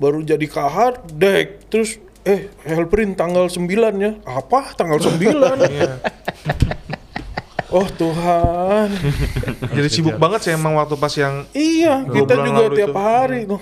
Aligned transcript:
baru 0.00 0.24
jadi 0.24 0.48
kahar 0.48 1.04
dek. 1.04 1.68
Terus 1.68 2.00
eh 2.24 2.48
Helprin 2.64 3.12
tanggal 3.12 3.44
9 3.44 3.68
ya. 4.00 4.16
Apa? 4.24 4.72
Tanggal 4.72 4.96
9 4.96 5.20
oh 7.76 7.88
Tuhan. 7.92 8.88
Jadi 9.76 9.88
sibuk 9.88 10.16
banget 10.16 10.40
sih 10.44 10.52
emang 10.52 10.76
waktu 10.76 10.96
pas 10.96 11.12
yang 11.16 11.44
iya 11.52 12.04
kita 12.04 12.40
juga 12.40 12.64
tiap 12.72 12.88
itu. 12.88 12.96
hari 12.96 13.40
tuh. 13.44 13.60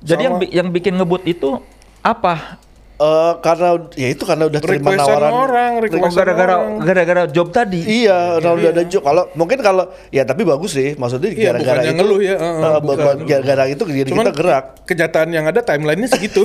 Jadi 0.00 0.22
yang 0.24 0.36
bi- 0.36 0.52
yang 0.52 0.68
bikin 0.68 0.96
ngebut 0.96 1.24
itu 1.24 1.60
apa? 2.00 2.60
Eh, 2.98 3.32
karena 3.46 3.78
ya 3.94 4.10
itu 4.10 4.26
karena 4.26 4.50
udah 4.50 4.58
terima 4.58 4.90
requestan 4.90 5.06
tawaran 5.06 5.30
orang 5.30 5.70
Oh, 5.78 6.10
gara-gara 6.10 6.54
gara-gara 6.82 7.22
job 7.30 7.54
tadi. 7.54 7.78
Iya, 8.02 8.42
karena 8.42 8.50
udah 8.58 8.70
ada 8.74 8.84
job. 8.90 9.02
Kalau 9.06 9.22
mungkin 9.38 9.62
kalau 9.62 9.86
ya 10.10 10.26
tapi 10.26 10.42
bagus 10.42 10.74
sih. 10.74 10.98
Maksudnya 10.98 11.30
Iya, 11.30 11.54
gara-gara 11.54 11.86
itu 11.86 11.94
ngeluh 11.94 12.18
ya, 12.18 12.34
eh, 12.34 12.42
eh, 12.42 12.78
bukan. 12.82 13.14
gara-gara 13.22 13.64
itu 13.70 13.82
jadi 13.86 14.10
Cuman 14.10 14.26
kita 14.26 14.32
gerak. 14.34 14.64
kenyataan 14.82 15.30
yang 15.30 15.46
ada 15.46 15.62
timelinenya 15.62 16.10
segitu 16.10 16.42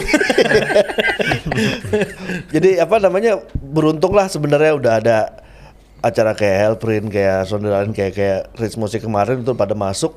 Jadi 2.54 2.78
apa 2.78 3.02
namanya 3.02 3.42
beruntung 3.58 4.14
lah 4.14 4.30
sebenarnya 4.30 4.78
udah 4.78 4.94
ada 5.02 5.18
acara 6.06 6.38
kayak 6.38 6.58
Hellprint, 6.60 7.10
kayak 7.10 7.50
Sonderland, 7.50 7.97
kayak 7.97 8.14
kayak 8.14 8.39
Rich 8.61 8.78
Music 8.78 9.02
kemarin 9.02 9.42
itu 9.42 9.58
pada 9.58 9.74
masuk. 9.74 10.14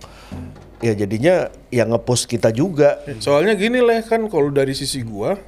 Ya 0.84 0.92
jadinya 0.92 1.48
yang 1.72 1.88
ngepost 1.88 2.28
kita 2.28 2.52
juga. 2.52 3.00
soalnya 3.24 3.56
gini 3.56 3.80
lah 3.80 4.04
kan 4.04 4.28
kalau 4.28 4.52
dari 4.52 4.76
sisi 4.76 5.00
gua 5.00 5.40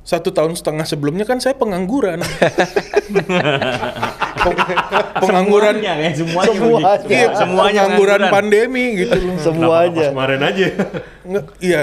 satu 0.00 0.30
tahun 0.30 0.52
setengah 0.52 0.84
sebelumnya 0.84 1.22
kan 1.22 1.38
saya 1.38 1.52
pengangguran 1.54 2.24
Peng- 4.40 4.60
pengangguran 5.20 5.74
Semuanya 5.76 5.92
kayak 5.94 6.14
semuanya. 6.16 6.48
Semuanya. 6.48 6.92
iya, 7.06 7.26
semuanya 7.34 7.80
pengangguran 7.84 8.18
ngangguran. 8.18 8.30
pandemi 8.32 8.84
gitu 8.96 9.14
loh 9.14 9.36
Semuanya. 9.38 10.06
kemarin 10.10 10.40
aja. 10.42 10.66
Iya 11.60 11.82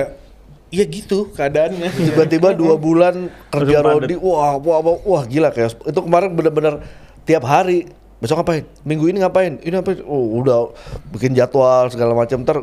iya 0.67 0.83
gitu 0.83 1.31
keadaannya 1.31 1.89
Tiba-tiba 1.93 2.51
dua 2.51 2.75
bulan 2.75 3.29
kerja 3.47 3.79
Rodi, 3.79 4.17
wah, 4.17 4.57
wah, 4.57 4.79
wah, 4.81 4.97
wah 4.99 5.23
gila 5.23 5.47
kayak 5.49 5.79
itu 5.79 5.99
kemarin 6.01 6.33
bener-bener 6.33 6.81
tiap 7.23 7.45
hari 7.45 7.87
besok 8.17 8.41
ngapain, 8.41 8.65
minggu 8.81 9.05
ini 9.05 9.21
ngapain, 9.21 9.61
ini 9.61 9.71
ngapain, 9.71 10.01
oh 10.01 10.41
udah 10.41 10.73
bikin 11.13 11.31
jadwal 11.31 11.85
segala 11.85 12.17
macam 12.17 12.41
ter 12.41 12.57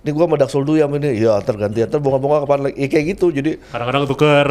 ini 0.00 0.10
gua 0.10 0.24
sama 0.24 0.36
Daxul 0.36 0.64
dulu 0.64 0.76
yang 0.76 0.88
ini, 0.92 1.12
ya 1.14 1.38
terganti 1.38 1.80
ter 1.82 1.98
bunga-bunga 1.98 2.42
kapan 2.42 2.58
lagi, 2.64 2.76
ya, 2.76 2.86
kayak 2.86 3.04
gitu 3.12 3.26
jadi 3.30 3.60
Kadang-kadang 3.60 4.04
tuker. 4.06 4.46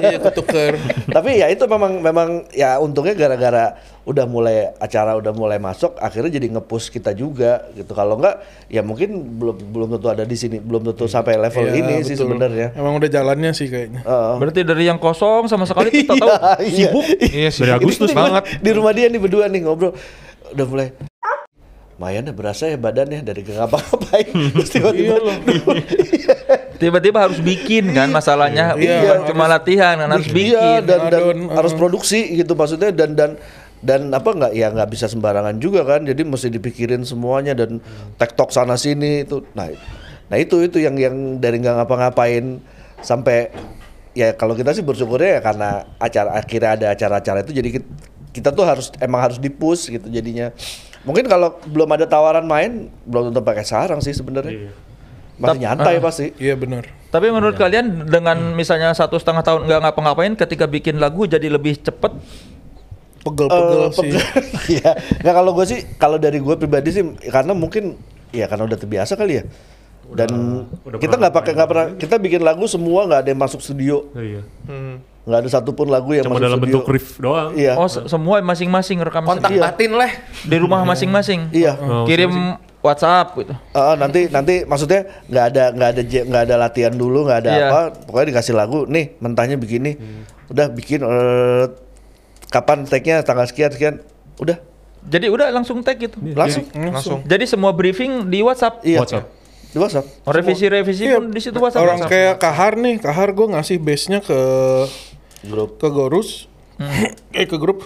iya 0.00 0.18
ketuker 0.18 0.72
tapi 1.16 1.30
ya 1.36 1.46
itu 1.48 1.64
memang 1.64 2.00
memang 2.00 2.28
ya 2.50 2.76
untungnya 2.78 3.12
gara-gara 3.12 3.76
udah 4.04 4.24
mulai 4.24 4.68
acara 4.76 5.16
udah 5.16 5.32
mulai 5.32 5.56
masuk 5.56 5.96
akhirnya 5.96 6.36
jadi 6.36 6.52
ngepush 6.52 6.88
kita 6.88 7.12
juga 7.12 7.64
gitu 7.72 7.88
kalau 7.90 8.16
enggak 8.16 8.40
ya 8.68 8.80
mungkin 8.80 9.36
belum 9.36 9.56
belum 9.68 9.88
tentu 9.96 10.08
ada 10.08 10.24
di 10.24 10.36
sini 10.36 10.60
belum 10.60 10.84
tentu 10.86 11.08
sampai 11.08 11.36
level 11.36 11.64
Iya, 11.64 11.80
ini 11.80 11.94
sih 12.00 12.12
betul. 12.12 12.28
sebenarnya 12.28 12.76
emang 12.76 12.96
udah 12.96 13.08
jalannya 13.08 13.50
sih 13.52 13.66
kayaknya 13.66 14.00
Heeh. 14.00 14.32
Berarti 14.36 14.60
dari 14.60 14.84
yang 14.84 14.96
kosong 14.96 15.48
sama 15.48 15.64
sekali 15.64 15.88
tak 16.04 16.16
tahu 16.16 16.28
Iya, 16.60 16.88
sibuk. 16.88 17.04
Iya 17.22 17.48
sih. 17.48 17.60
Dari 17.64 17.72
Agustus 17.74 18.08
Ini 18.08 18.16
banget. 18.16 18.42
Di 18.60 18.70
rumah 18.72 18.92
dia 18.92 19.08
nih 19.08 19.16
berdua 19.16 19.48
nih 19.48 19.60
ngobrol. 19.62 19.96
Udah 20.52 20.66
mulai 20.68 20.88
Lumayan 21.94 22.26
ya 22.26 22.34
berasa 22.34 22.66
ya 22.66 22.74
badannya 22.74 23.22
dari 23.22 23.46
gak 23.46 23.54
ngapa-ngapain. 23.54 24.34
Terus 24.58 24.70
tiba-tiba 24.70 25.14
Tiba-tiba 26.82 27.18
harus 27.22 27.38
bikin 27.38 27.94
kan 27.94 28.10
masalahnya. 28.10 28.74
Iya, 28.74 28.98
Bukan 28.98 29.14
harus- 29.14 29.28
cuma 29.30 29.44
latihan 29.46 29.94
kan 29.96 30.08
harus 30.10 30.26
Iya 30.26 30.34
bikin. 30.34 30.80
dan, 30.90 31.00
dan 31.06 31.20
Adon, 31.22 31.38
harus 31.54 31.72
uh. 31.72 31.78
produksi 31.78 32.20
gitu 32.34 32.58
maksudnya 32.58 32.90
dan 32.90 33.14
dan 33.14 33.30
dan 33.84 34.08
apa 34.10 34.32
nggak 34.32 34.52
ya 34.56 34.72
nggak 34.74 34.90
bisa 34.90 35.06
sembarangan 35.06 35.54
juga 35.62 35.86
kan. 35.86 36.02
Jadi 36.02 36.26
mesti 36.26 36.50
dipikirin 36.50 37.06
semuanya 37.06 37.54
dan 37.54 37.78
tektok 38.18 38.50
sana 38.50 38.74
sini 38.74 39.22
itu. 39.22 39.46
Nah 39.54 39.70
nah 40.26 40.40
itu 40.40 40.56
itu 40.64 40.82
yang 40.82 40.98
yang 40.98 41.38
dari 41.38 41.62
nggak 41.62 41.84
ngapa-ngapain 41.84 42.58
sampai 43.04 43.52
ya 44.16 44.32
kalau 44.34 44.56
kita 44.56 44.72
sih 44.72 44.82
bersyukurnya 44.82 45.38
ya 45.38 45.40
karena 45.44 45.68
acara 46.00 46.30
akhirnya 46.38 46.70
ada 46.74 46.86
acara-acara 46.90 47.38
itu 47.44 47.52
jadi 47.52 47.68
kita, 47.76 47.86
kita 48.32 48.48
tuh 48.50 48.64
harus 48.64 48.88
emang 49.04 49.20
harus 49.20 49.36
dipush 49.36 49.92
gitu 49.92 50.08
jadinya 50.08 50.48
mungkin 51.04 51.24
kalau 51.24 51.60
belum 51.64 51.88
ada 51.90 52.04
tawaran 52.04 52.44
main 52.44 52.88
belum 53.04 53.30
tentu 53.30 53.40
pakai 53.40 53.64
sarang 53.64 54.00
sih 54.00 54.12
sebenarnya. 54.12 54.72
Masih 55.34 55.60
nyantai 55.60 55.98
pasti. 55.98 56.30
Iya 56.38 56.54
benar. 56.54 56.86
Tapi 57.10 57.30
menurut 57.30 57.54
kalian 57.54 58.06
dengan 58.06 58.54
misalnya 58.54 58.90
satu 58.90 59.18
setengah 59.18 59.42
tahun 59.42 59.60
nggak 59.66 59.80
ngapa-ngapain, 59.82 60.34
ketika 60.34 60.66
bikin 60.66 60.98
lagu 60.98 61.26
jadi 61.26 61.46
lebih 61.46 61.78
cepet. 61.78 62.12
pegel-pegel 63.24 63.80
Eh, 63.80 63.92
sih. 63.96 64.12
Iya. 64.76 64.90
Nggak 65.24 65.34
kalau 65.34 65.56
gue 65.56 65.64
sih, 65.64 65.80
kalau 65.96 66.20
dari 66.20 66.36
gue 66.36 66.54
pribadi 66.54 66.92
sih, 66.92 67.00
karena 67.32 67.56
mungkin 67.56 67.96
ya 68.30 68.44
karena 68.44 68.68
udah 68.68 68.76
terbiasa 68.76 69.16
kali 69.16 69.40
ya. 69.40 69.44
Dan 70.04 70.28
udah 70.84 71.00
kita 71.00 71.16
pernah 71.16 71.32
nggak 71.32 71.34
pakai 71.34 71.52
nggak 71.56 71.68
pernah 71.72 71.86
kita 71.96 72.14
bikin 72.20 72.44
lagu 72.44 72.68
semua 72.68 73.08
nggak 73.08 73.20
ada 73.24 73.30
yang 73.32 73.40
masuk 73.40 73.64
studio, 73.64 74.12
Iya. 74.12 74.44
Nggak 75.24 75.38
ada 75.38 75.48
satupun 75.50 75.88
lagu 75.88 76.12
yang 76.12 76.22
Cuma 76.22 76.36
masuk 76.36 76.44
dalam 76.44 76.58
studio. 76.58 76.74
bentuk 76.76 76.84
riff 76.86 77.08
doang. 77.16 77.50
Iya. 77.54 77.72
Oh, 77.74 77.86
se- 77.86 78.04
semua 78.06 78.40
masing-masing 78.40 79.00
rekam 79.00 79.24
kontak 79.24 79.48
sendiri. 79.48 79.62
batin 79.62 79.92
lah 79.92 80.10
di 80.40 80.56
rumah 80.58 80.84
masing-masing. 80.84 81.48
Iya. 81.48 81.72
Oh, 81.74 82.04
Kirim 82.04 82.32
WhatsApp 82.78 83.32
gitu. 83.34 83.56
Ah, 83.70 83.94
nanti 83.94 84.28
nanti 84.28 84.62
maksudnya 84.62 85.08
nggak 85.24 85.44
ada 85.46 85.64
nggak 85.70 85.88
ada 85.90 86.02
nggak 86.04 86.42
ada 86.44 86.54
latihan 86.58 86.92
dulu 86.92 87.24
nggak 87.24 87.40
ada 87.40 87.50
Iya. 87.50 87.66
apa 87.66 87.80
pokoknya 88.04 88.26
dikasih 88.30 88.52
lagu 88.52 88.84
nih 88.84 89.16
mentahnya 89.18 89.56
begini 89.56 89.96
udah 90.46 90.68
bikin 90.68 91.00
eh, 91.00 91.64
kapan 92.46 92.84
tag-nya 92.84 93.20
tanggal 93.20 93.44
sekian 93.44 93.70
sekian 93.70 93.94
udah 94.36 94.60
Jadi 95.02 95.28
udah 95.28 95.48
langsung 95.50 95.80
tag 95.80 95.96
gitu. 95.98 96.16
langsung 96.30 96.64
Langsung. 96.74 97.20
Jadi 97.24 97.44
semua 97.44 97.72
briefing 97.72 98.24
di 98.26 98.40
WhatsApp. 98.40 98.80
iya 98.82 99.00
WhatsApp. 99.00 99.28
Di 99.74 99.78
WhatsApp. 99.78 100.06
Oh, 100.22 100.30
Revisi-revisi 100.30 101.02
Iya, 101.04 101.18
pun 101.18 101.28
di 101.28 101.40
situ 101.42 101.58
WhatsApp. 101.58 101.82
orang 101.82 101.98
kayak 102.06 102.38
Kahar 102.38 102.78
nih 102.78 102.96
Kahar 102.96 103.34
gue 103.34 103.46
ngasih 103.50 103.76
base 103.76 104.06
nya 104.06 104.22
ke 104.22 104.38
grup. 105.44 105.76
ke 105.76 105.90
Gorus. 105.90 106.46
Eh 107.32 107.42
ke 107.44 107.58
grup. 107.58 107.82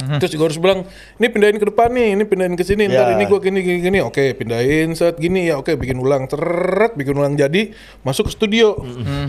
Terus 0.00 0.32
Gorus 0.32 0.56
bilang 0.56 0.88
ini 1.18 1.28
pindahin 1.28 1.54
ke 1.54 1.66
depan 1.66 1.92
nih 1.92 2.16
ini 2.16 2.24
pindahin 2.24 2.56
ke 2.56 2.64
sini 2.64 2.88
ntar 2.88 3.10
Ya. 3.10 3.14
ini 3.14 3.28
gua 3.28 3.36
gini 3.36 3.60
gini 3.60 3.78
gini. 3.80 3.98
Oke 4.00 4.32
pindahin 4.32 4.96
set 4.96 5.18
gini 5.18 5.46
ya 5.46 5.60
oke 5.60 5.76
bikin 5.76 5.98
ulang. 5.98 6.24
Teret 6.24 6.96
bikin 6.96 7.12
ulang 7.12 7.36
jadi 7.36 7.76
masuk 8.00 8.26
ke 8.26 8.32
studio. 8.32 8.80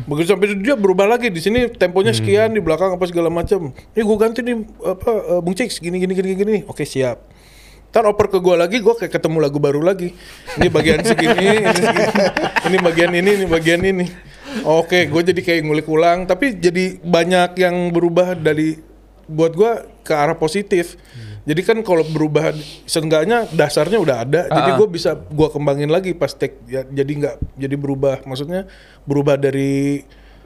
Begitu 0.06 0.32
sampai 0.32 0.48
studio 0.50 0.74
berubah 0.76 1.06
lagi. 1.08 1.28
Di 1.28 1.38
sini 1.38 1.68
temponya 1.68 2.14
sekian 2.14 2.56
di 2.56 2.64
belakang 2.64 2.94
apa 2.94 3.04
segala 3.04 3.28
macam. 3.28 3.76
Ini 3.92 4.02
gua 4.02 4.18
ganti 4.22 4.40
nih 4.40 4.56
apa 4.80 5.12
eh, 5.12 5.40
Bung 5.42 5.54
Cix 5.54 5.76
gini 5.76 5.98
gini 5.98 6.14
gini 6.14 6.30
gini. 6.34 6.56
Oke 6.64 6.88
siap 6.88 7.20
Ntar 7.92 8.08
oper 8.08 8.32
ke 8.32 8.40
gua 8.40 8.56
lagi, 8.56 8.80
gua 8.80 8.96
kayak 8.96 9.20
ketemu 9.20 9.38
lagu 9.44 9.60
baru 9.60 9.84
lagi. 9.84 10.16
Ini 10.56 10.72
bagian 10.72 11.04
segini, 11.04 11.60
ini 11.60 11.76
segini, 11.76 12.08
ini 12.72 12.78
bagian 12.80 13.12
ini, 13.12 13.30
ini 13.36 13.46
bagian 13.52 13.82
ini. 13.84 14.08
Oke, 14.64 15.12
gue 15.12 15.22
jadi 15.32 15.42
kayak 15.44 15.62
ngulik 15.68 15.88
ulang, 15.92 16.24
tapi 16.28 16.56
jadi 16.56 17.00
banyak 17.04 17.56
yang 17.60 17.92
berubah 17.92 18.36
dari 18.36 18.80
buat 19.28 19.52
gua 19.56 19.84
ke 20.08 20.12
arah 20.16 20.40
positif. 20.40 20.96
Jadi 21.44 21.62
kan 21.68 21.78
kalau 21.84 22.08
berubah, 22.08 22.56
seenggaknya 22.88 23.50
dasarnya 23.52 24.00
udah 24.00 24.18
ada, 24.24 24.42
jadi 24.48 24.72
Ah. 24.72 24.78
gue 24.80 24.88
bisa 24.88 25.12
gua 25.16 25.52
kembangin 25.52 25.92
lagi 25.92 26.16
pas 26.16 26.32
take. 26.32 26.64
Ya, 26.72 26.88
jadi 26.88 27.12
nggak, 27.12 27.36
jadi 27.60 27.76
berubah, 27.76 28.24
maksudnya 28.24 28.72
berubah 29.04 29.36
dari 29.36 30.06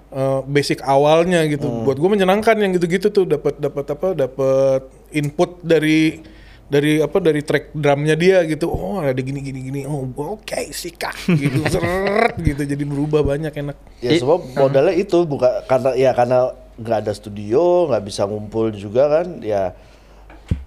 uh, 0.09 0.41
basic 0.49 0.81
awalnya 0.81 1.45
gitu. 1.45 1.67
Buat 1.85 2.01
gue 2.01 2.09
menyenangkan 2.09 2.57
yang 2.57 2.73
gitu-gitu 2.73 3.13
tuh, 3.13 3.25
dapat 3.29 3.59
dapat 3.61 3.85
apa, 3.91 4.07
dapat 4.17 4.81
input 5.13 5.61
dari 5.61 6.23
dari 6.65 6.97
apa 6.97 7.17
dari 7.21 7.45
track 7.45 7.77
drumnya 7.77 8.17
dia 8.17 8.41
gitu. 8.45 8.69
Oh 8.69 8.97
ada 8.97 9.17
gini 9.21 9.39
gini 9.41 9.59
gini. 9.69 9.81
Oh 9.85 10.05
oke 10.17 10.73
sikat 10.73 11.13
gitu 11.29 11.61
seret 11.73 12.35
gitu. 12.41 12.65
Jadi 12.65 12.83
berubah 12.83 13.21
banyak 13.21 13.53
enak. 13.53 13.77
Ya 14.01 14.17
semua 14.17 14.41
modalnya 14.41 14.93
itu 14.97 15.21
bukan 15.25 15.65
karena 15.69 15.93
ya 15.93 16.11
karena 16.17 16.51
nggak 16.75 16.97
ada 17.07 17.13
studio, 17.15 17.87
nggak 17.87 18.03
bisa 18.03 18.27
ngumpul 18.27 18.73
juga 18.73 19.07
kan, 19.07 19.39
ya. 19.39 19.71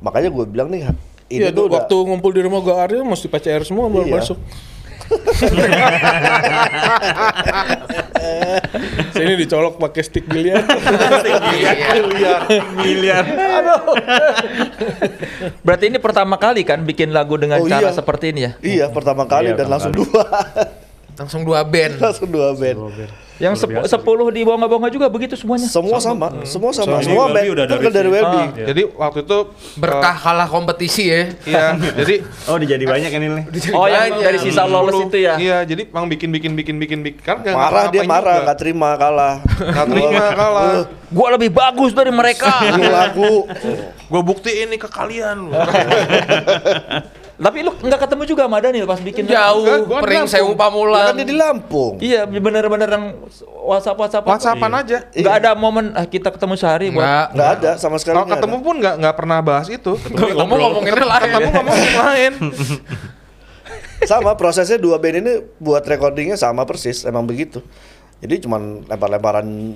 Makanya 0.00 0.32
gue 0.32 0.44
bilang 0.48 0.72
nih 0.72 0.88
ini 1.28 1.52
tuh 1.52 1.68
udah, 1.68 1.84
waktu 1.84 1.94
ngumpul 2.08 2.32
di 2.32 2.40
rumah 2.40 2.64
gue 2.64 2.72
Ariel 2.72 3.04
mesti 3.04 3.28
PCR 3.28 3.60
semua 3.60 3.92
baru 3.92 4.08
Iya. 4.08 4.16
masuk 4.16 4.38
Sini 9.10 9.34
dicolok 9.36 9.78
pakai 9.78 10.02
stick 10.02 10.24
biliar. 10.24 10.62
Miliar. 12.76 13.24
Berarti 15.60 15.84
ini 15.86 15.98
pertama 15.98 16.36
kali 16.36 16.62
kan 16.62 16.82
bikin 16.82 17.10
lagu 17.10 17.36
dengan 17.36 17.58
Oh, 17.58 17.66
cara 17.66 17.88
iya. 17.88 17.94
seperti 17.94 18.30
ini 18.30 18.40
ya? 18.40 18.52
iya 18.60 18.86
pertama 18.88 19.24
kali 19.24 19.50
Iya, 19.50 19.56
dan 19.56 19.66
pertama 19.66 19.72
langsung 19.74 19.92
kali. 19.92 20.04
dua, 20.04 20.24
langsung 21.16 21.42
dua 21.42 21.60
band 21.62 21.94
langsung 21.98 22.28
dua 22.28 22.48
band. 22.52 22.78
Yang 22.78 22.78
Luar 22.78 22.92
sep- 22.94 23.27
biasa 23.38 23.70
sih. 23.70 23.86
sepuluh 23.86 24.26
di 24.34 24.42
bawah-bawah 24.42 24.90
juga 24.90 25.06
begitu 25.06 25.38
semuanya. 25.38 25.70
Semua 25.70 26.02
sama, 26.02 26.26
semua 26.42 26.74
sama, 26.74 26.98
Sama. 26.98 27.06
semua 27.06 27.24
band 27.30 27.46
udah 27.54 27.64
itu 27.64 27.70
dari 27.70 27.84
kan 27.86 27.92
dari. 27.94 28.08
Welby. 28.10 28.38
Ah. 28.42 28.46
Jadi 28.66 28.82
waktu 28.92 29.18
itu 29.22 29.38
berkah 29.78 30.16
kalah 30.18 30.48
kompetisi 30.50 31.02
ya 31.06 31.22
Iya, 31.50 31.66
jadi 31.94 32.14
Oh, 32.50 32.58
jadi 32.58 32.82
banyak 32.82 33.10
ini. 33.14 33.26
Oh, 33.78 33.86
yang 33.86 34.10
Banyak. 34.10 34.26
dari 34.26 34.38
sisa 34.42 34.66
lolos 34.66 34.98
itu 35.06 35.18
ya? 35.22 35.38
Iya, 35.38 35.58
jadi 35.62 35.86
Bang 35.86 36.10
bikin 36.10 36.34
bikin 36.34 36.52
bikin 36.58 36.76
bikin 36.76 36.98
bikin 37.06 37.22
kan 37.22 37.40
Marah 37.46 37.86
dia 37.88 38.02
marah, 38.02 38.42
juga. 38.42 38.44
nggak 38.50 38.58
terima 38.58 38.90
kalah. 38.98 39.34
Nggak 39.72 39.86
terima 39.86 40.26
kalah. 40.34 40.66
Gua 41.08 41.28
lebih 41.32 41.50
bagus 41.50 41.94
dari 41.94 42.10
mereka. 42.10 42.52
Ini 42.60 42.90
lagu. 42.90 43.46
Gue 44.08 44.22
buktiin 44.24 44.68
nih 44.68 44.80
ke 44.80 44.88
kalian. 44.88 45.48
Tapi 47.38 47.62
lu 47.62 47.70
nggak 47.70 48.00
ketemu 48.02 48.22
juga 48.26 48.42
sama 48.50 48.58
Daniel 48.58 48.82
pas 48.82 48.98
bikin 48.98 49.30
Jauh, 49.30 49.86
gua 49.86 50.02
pering 50.02 50.26
sewu 50.26 50.58
pamulang. 50.58 51.14
kan 51.14 51.14
dia 51.14 51.22
di 51.22 51.36
Lampung. 51.38 51.94
Iya, 52.02 52.26
bener-bener 52.26 52.90
yang 52.90 53.14
WhatsApp 53.62 53.94
WhatsApp. 53.94 54.26
WhatsAppan 54.26 54.72
aja. 54.74 55.06
Nggak 55.14 55.34
ada 55.46 55.50
momen 55.54 55.94
ah, 55.94 56.02
kita 56.02 56.34
ketemu 56.34 56.58
sehari 56.58 56.90
buat 56.90 57.06
Enggak. 57.06 57.26
Nggak 57.38 57.50
ada 57.62 57.70
sama 57.78 57.96
sekali. 58.02 58.18
Kalau 58.18 58.26
ketemu 58.26 58.56
pun 58.58 58.74
nggak 58.82 58.94
nggak 58.98 59.14
pernah 59.14 59.38
bahas 59.38 59.70
itu. 59.70 59.92
Kamu 60.18 60.54
ngomonginnya 60.58 61.06
lain. 61.06 61.30
Ketemu 61.30 61.50
ngomong 61.54 61.76
yang 61.78 61.98
lain. 62.02 62.32
ada. 62.42 64.06
Sama 64.10 64.38
prosesnya 64.38 64.78
dua 64.78 64.96
band 65.02 65.26
ini 65.26 65.32
buat 65.58 65.82
recordingnya 65.82 66.38
sama 66.38 66.62
persis, 66.62 67.02
emang 67.02 67.26
begitu. 67.26 67.58
Jadi 68.22 68.46
cuman 68.46 68.86
lempar-lemparan 68.86 69.74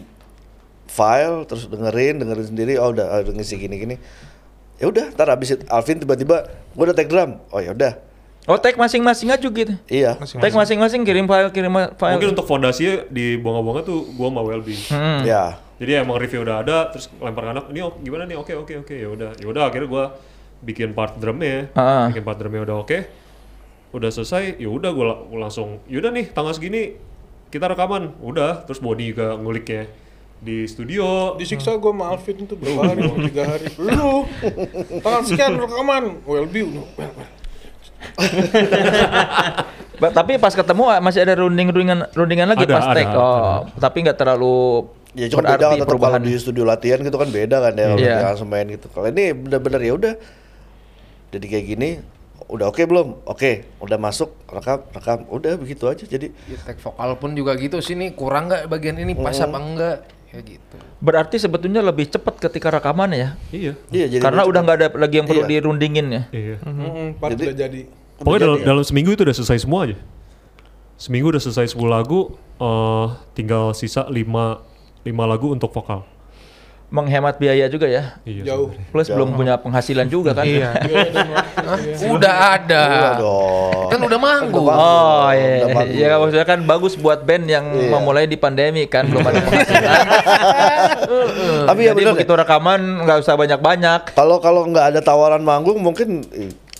file 0.92 1.48
terus 1.48 1.66
dengerin 1.72 2.20
dengerin 2.20 2.46
sendiri 2.46 2.74
oh 2.76 2.92
udah 2.92 3.06
oh, 3.08 3.18
udah 3.24 3.32
ngisi 3.32 3.56
gini 3.56 3.80
gini 3.80 3.96
ya 4.82 4.90
udah 4.90 5.14
ntar 5.14 5.31
abis 5.31 5.55
itu 5.55 5.62
Alvin 5.70 5.96
tiba-tiba 5.96 6.43
gua 6.75 6.82
udah 6.84 6.96
take 6.96 7.06
drum 7.06 7.38
oh 7.49 7.62
ya 7.62 7.70
udah 7.70 7.94
Oh, 8.43 8.58
tag 8.58 8.75
masing-masing 8.75 9.31
aja 9.31 9.38
gitu. 9.38 9.70
iya 9.87 10.19
Tag 10.19 10.50
masing-masing 10.50 11.06
kirim 11.06 11.31
file, 11.31 11.55
kirim 11.55 11.70
file. 11.94 12.19
Mungkin 12.19 12.34
untuk 12.34 12.43
fondasinya 12.43 13.06
di 13.06 13.38
bonga-bonga 13.38 13.87
tuh 13.87 14.02
gua 14.12 14.34
sama 14.34 14.43
Welby. 14.43 14.75
Hmm. 14.90 15.23
ya 15.23 15.62
Jadi 15.79 16.02
emang 16.02 16.19
review 16.19 16.43
udah 16.43 16.58
ada, 16.58 16.90
terus 16.90 17.06
lempar 17.19 17.46
ke 17.46 17.50
anak, 17.55 17.64
ini 17.70 17.81
oh, 17.81 17.94
gimana 17.96 18.26
nih? 18.26 18.34
Oke 18.34 18.58
oke 18.58 18.82
oke 18.82 18.94
ya 18.94 19.06
udah, 19.06 19.31
ya 19.34 19.46
udah 19.46 19.70
akhirnya 19.70 19.87
gua 19.87 20.05
bikin 20.58 20.90
part 20.90 21.14
drumnya, 21.17 21.70
Ah. 21.75 22.11
bikin 22.11 22.23
part 22.23 22.34
drumnya 22.34 22.62
udah 22.62 22.82
oke, 22.82 22.99
udah 23.93 24.11
selesai, 24.11 24.58
ya 24.58 24.67
udah 24.67 24.90
gua, 24.90 25.05
la- 25.06 25.23
gua 25.23 25.38
langsung, 25.40 25.79
yaudah 25.87 26.11
nih 26.11 26.26
tanggal 26.29 26.50
segini 26.50 26.99
kita 27.46 27.67
rekaman, 27.69 28.11
udah, 28.19 28.67
terus 28.67 28.79
Boni 28.79 29.06
juga 29.06 29.38
nguliknya 29.38 29.87
di 30.42 30.66
studio, 30.66 31.38
Disiksa 31.38 31.72
gue 31.72 31.86
sama 31.88 32.10
Alvin 32.10 32.34
itu 32.36 32.58
berapa 32.58 32.82
hari? 32.84 33.06
Tiga 33.30 33.42
hari. 33.46 33.66
Lu, 33.78 34.26
tanggal 34.98 35.22
sekian 35.22 35.54
rekaman. 35.54 36.18
Well, 36.26 36.50
be, 36.50 36.66
well, 36.66 36.82
well. 36.98 37.14
Ba- 40.02 40.10
tapi 40.10 40.34
pas 40.36 40.50
ketemu 40.50 40.90
ah, 40.90 40.98
masih 40.98 41.22
ada 41.22 41.38
runding-rundingan 41.38 42.10
rundingan 42.10 42.50
lagi 42.50 42.66
Ada, 42.66 42.74
pas 42.74 42.86
ada, 42.90 42.94
tag. 42.98 43.06
ada. 43.06 43.18
Oh, 43.22 43.58
tapi 43.78 43.96
nggak 44.02 44.18
terlalu 44.18 44.56
ya 45.14 45.30
cuma 45.30 45.44
beda 45.44 45.52
berarti 45.52 45.62
kan 45.62 45.70
tetap 45.76 45.86
kalau 45.86 45.90
perubahan. 45.92 46.20
di 46.24 46.32
studio 46.34 46.64
latihan 46.64 46.98
gitu 46.98 47.14
kan 47.14 47.28
beda 47.28 47.56
kan 47.60 47.72
ya 47.76 47.86
kalau 47.86 48.00
dia 48.00 48.26
langsung 48.26 48.48
main 48.50 48.66
gitu. 48.66 48.86
Kalau 48.90 49.06
ini 49.06 49.24
bener-bener 49.30 49.80
ya 49.80 49.92
udah 49.94 50.14
jadi 51.30 51.46
kayak 51.46 51.66
gini 51.68 51.90
udah 52.50 52.66
oke 52.66 52.82
belum? 52.82 53.08
Oke 53.24 53.70
udah 53.78 53.98
masuk 54.02 54.34
rekam 54.50 54.82
rekam. 54.90 55.18
Udah 55.30 55.54
begitu 55.54 55.86
aja. 55.86 56.02
Jadi 56.02 56.34
Ya, 56.50 56.58
tag 56.58 56.82
vokal 56.82 57.14
pun 57.14 57.38
juga 57.38 57.54
gitu 57.54 57.78
sih 57.78 57.94
nih. 57.94 58.18
Kurang 58.18 58.50
nggak 58.50 58.66
bagian 58.66 58.98
ini? 58.98 59.14
Pas 59.14 59.38
apa 59.38 59.54
enggak 59.54 59.96
ya 60.32 60.40
gitu. 60.40 60.76
Berarti 60.99 61.37
sebetulnya 61.37 61.81
lebih 61.81 62.08
cepat 62.08 62.40
ketika 62.40 62.73
rekaman 62.73 63.12
ya. 63.12 63.29
iya, 63.52 63.76
iya 63.88 64.06
jadi 64.08 64.23
Karena 64.23 64.49
udah 64.49 64.61
nggak 64.61 64.76
ada 64.76 64.88
lagi 64.96 65.20
yang 65.20 65.29
perlu 65.29 65.44
Iya. 65.44 65.50
dirundingin 65.52 66.06
ya. 66.08 66.23
iya. 66.32 66.56
Mm-mm, 66.58 67.20
part 67.20 67.37
Jadi- 67.37 67.46
udah 67.46 67.56
jadi. 67.58 67.81
Pokoknya 68.17 68.40
dalam, 68.40 68.58
ya. 68.58 68.64
dalam 68.64 68.84
seminggu 68.87 69.11
itu 69.12 69.23
udah 69.23 69.34
selesai 69.34 69.58
semua 69.61 69.81
aja. 69.84 69.96
Seminggu 70.94 71.26
udah 71.29 71.43
selesai 71.43 71.67
10 71.69 71.90
lagu, 71.90 72.20
eh, 72.56 73.06
tinggal 73.34 73.75
sisa 73.75 74.06
5 74.06 74.62
5 75.02 75.25
lagu 75.26 75.50
untuk 75.50 75.69
vokal. 75.69 76.06
Menghemat 76.92 77.40
biaya 77.40 77.72
juga 77.72 77.88
ya. 77.88 78.20
Iya. 78.28 78.52
Jauh. 78.52 78.68
Plus 78.92 79.08
belum 79.08 79.32
punya 79.32 79.56
penghasilan 79.56 80.12
juga 80.12 80.36
kan. 80.36 80.44
Iya. 80.44 80.76
Udah 82.12 82.60
ada. 82.60 82.84
Iya 82.84 83.10
dong 83.16 83.88
Kan 83.88 84.00
udah 84.04 84.18
manggung. 84.20 84.68
Oh 84.68 85.28
Udah 85.32 85.84
iya, 85.88 86.12
ya 86.12 86.20
maksudnya 86.20 86.44
kan 86.44 86.60
bagus 86.68 87.00
buat 87.00 87.24
band 87.24 87.48
yang 87.48 87.64
Iya. 87.72 87.88
memulai 87.96 88.28
di 88.28 88.36
pandemi 88.36 88.84
kan 88.84 89.08
belum 89.08 89.24
ada 89.24 89.40
penghasilan. 89.40 90.00
tapi 91.68 91.80
ya 91.88 91.92
bener 91.96 92.12
begitu 92.12 92.32
rekaman 92.36 92.80
nggak 93.08 93.18
usah 93.24 93.34
banyak-banyak. 93.40 94.00
kalau 94.12 94.36
kalau 94.44 94.68
nggak 94.68 94.92
ada 94.92 95.00
tawaran 95.00 95.40
manggung 95.40 95.80
mungkin 95.80 96.24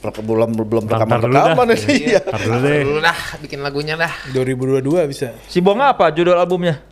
belum 0.03 0.51
belum 0.59 0.85
rekaman 0.91 1.19
dulu 1.23 1.33
dah. 1.33 1.45
rekaman 1.55 1.67
iya 1.89 2.21
dulu 2.21 2.59
deh. 2.61 2.83
Dulu 2.85 2.99
dah 3.01 3.19
bikin 3.41 3.59
lagunya 3.63 3.95
dah. 3.95 4.13
2022 4.35 5.09
bisa. 5.09 5.33
Si 5.47 5.63
Bonga 5.63 5.95
apa 5.95 6.11
judul 6.11 6.35
albumnya? 6.37 6.92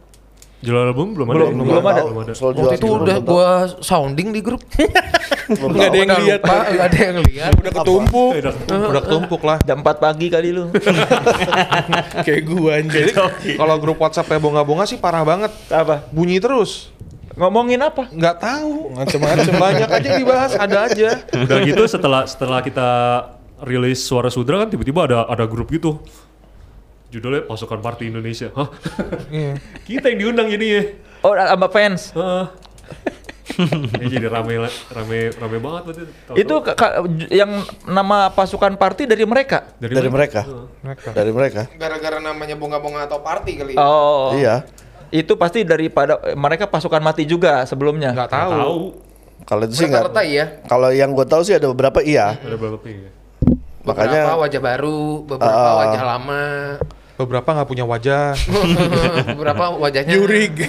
Jual 0.61 0.77
album 0.87 1.17
belum 1.17 1.27
ada. 1.27 1.37
Belum, 1.37 1.51
ya? 1.51 1.65
belum 1.65 1.85
ada. 1.87 2.01
Belum 2.05 2.21
ada. 2.21 2.33
Soal 2.37 2.53
Waktu 2.53 2.77
itu 2.77 2.85
jual- 2.85 3.01
udah 3.01 3.17
gua 3.19 3.49
sounding 3.81 4.29
di 4.29 4.41
grup. 4.41 4.61
belum 5.51 5.73
Nggak 5.73 5.89
ada 5.89 5.99
yang 5.99 6.11
lihat. 6.21 6.41
lupa, 6.41 6.57
nggak 6.69 6.87
ada 6.87 6.99
yang 7.01 7.19
lihat. 7.25 7.53
Udah 7.57 7.73
ketumpuk. 7.75 8.31
Udah- 8.37 8.57
Udah 8.87 9.03
ketumpuk 9.03 9.41
lah. 9.41 9.59
Jam 9.63 9.79
4 9.81 9.97
pagi 9.97 10.27
kali 10.29 10.53
lu. 10.53 10.69
Kayak 12.27 12.43
gua 12.45 12.71
anjir. 12.77 13.09
Kalau 13.57 13.77
grup 13.79 13.99
WhatsApp 13.99 14.29
bonga-bonga 14.37 14.85
sih 14.85 14.97
parah 14.97 15.25
banget. 15.25 15.49
apa? 15.69 16.05
Bunyi 16.11 16.37
terus. 16.39 16.93
Ngomongin 17.35 17.81
apa? 17.81 18.13
Nggak 18.13 18.37
tahu. 18.39 18.93
Macem-macem. 18.93 19.55
Banyak 19.57 19.89
aja 19.89 20.09
dibahas, 20.13 20.53
ada 20.55 20.79
aja. 20.85 21.25
Udah 21.31 21.57
gitu 21.65 21.83
setelah 21.87 22.29
setelah 22.29 22.61
kita 22.61 22.89
rilis 23.61 24.01
Suara 24.01 24.29
Sudra 24.29 24.57
kan 24.59 24.69
tiba-tiba 24.69 25.09
ada 25.09 25.19
ada 25.25 25.45
grup 25.45 25.73
gitu. 25.73 26.05
Judulnya 27.11 27.43
Pasukan 27.43 27.79
Party 27.79 28.07
Indonesia. 28.07 28.55
Hah? 28.55 28.71
kita 29.89 30.07
yang 30.09 30.19
diundang 30.21 30.47
jadinya. 30.47 30.83
Oh, 31.21 31.35
sama 31.35 31.67
fans. 31.69 32.15
Heeh. 32.15 32.45
Ya, 33.99 34.07
jadi 34.09 34.27
rame 34.31 34.63
rame 34.89 35.19
rame 35.35 35.57
banget 35.59 35.83
waktu 35.85 36.01
itu. 36.01 36.13
Tahu-tahu 36.25 36.39
Itu 36.39 36.55
ka- 36.63 36.77
ka- 36.79 36.95
yang 37.29 37.51
nama 37.85 38.31
pasukan 38.31 38.79
party 38.79 39.05
dari 39.05 39.27
mereka. 39.27 39.75
dari 39.77 40.07
mereka 40.07 40.47
dari 41.13 41.33
mereka 41.35 41.67
Gara-gara 41.75 42.23
namanya 42.23 42.55
bunga-bunga 42.55 43.05
atau 43.05 43.21
party 43.21 43.53
kali. 43.59 43.75
Oh. 43.75 44.33
iya 44.33 44.65
Itu 45.11 45.35
pasti 45.35 45.67
daripada 45.67 46.23
mereka 46.33 46.71
pasukan 46.71 47.03
mati 47.03 47.27
juga 47.27 47.67
sebelumnya. 47.67 48.15
Nggak 48.15 48.29
Nggak 48.31 48.39
tahu. 48.39 48.53
tahu. 48.55 48.79
kalau 49.41 49.63
itu 49.67 49.75
sih 49.75 49.87
nggak 49.89 50.15
iya. 50.23 50.45
kalau 50.65 50.89
yang 50.95 51.11
gue 51.11 51.27
tahu 51.27 51.43
sih 51.43 51.57
ada 51.57 51.67
beberapa 51.67 51.99
iya 52.01 52.39
Ada 52.39 52.55
berapa 52.55 52.87
ya? 52.87 53.11
Makanya- 53.83 54.25
Beberapa 54.29 54.37
wajah 54.39 54.61
baru, 54.63 55.01
beberapa 55.27 55.59
Ah. 55.67 55.77
wajah 55.83 56.03
lama. 56.07 56.45
Beberapa 57.21 57.49
nggak 57.53 57.69
punya 57.69 57.85
wajah. 57.85 58.33
beberapa 59.37 59.77
wajahnya 59.77 60.17
Yurig. 60.17 60.57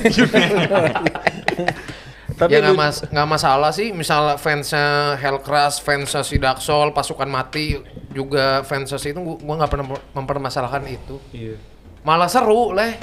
Tapi 2.32 2.58
ya 2.58 2.60
nggak 2.64 2.74
mas 2.74 2.98
nggak 3.06 3.28
masalah 3.30 3.70
sih 3.70 3.94
misal 3.94 4.34
fansnya 4.42 5.14
Hellcrash 5.22 5.78
fansnya 5.78 6.26
si 6.26 6.42
Daxol 6.42 6.90
pasukan 6.90 7.30
mati 7.30 7.78
juga 8.10 8.66
fansnya 8.66 8.98
si 8.98 9.14
itu 9.14 9.22
gua, 9.22 9.38
gua 9.38 9.56
nggak 9.62 9.72
pernah 9.72 9.86
mempermasalahkan 10.18 10.82
itu 10.90 11.22
Iya. 11.38 11.62
malah 12.02 12.26
seru 12.26 12.74
leh 12.74 12.98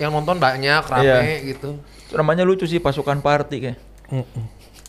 yang 0.00 0.08
nonton 0.08 0.40
banyak 0.40 0.80
rame 0.88 1.04
Iya. 1.04 1.52
gitu 1.52 1.76
namanya 2.16 2.48
lucu 2.48 2.64
sih 2.64 2.80
pasukan 2.80 3.20
party 3.20 3.56
kayak. 3.60 3.78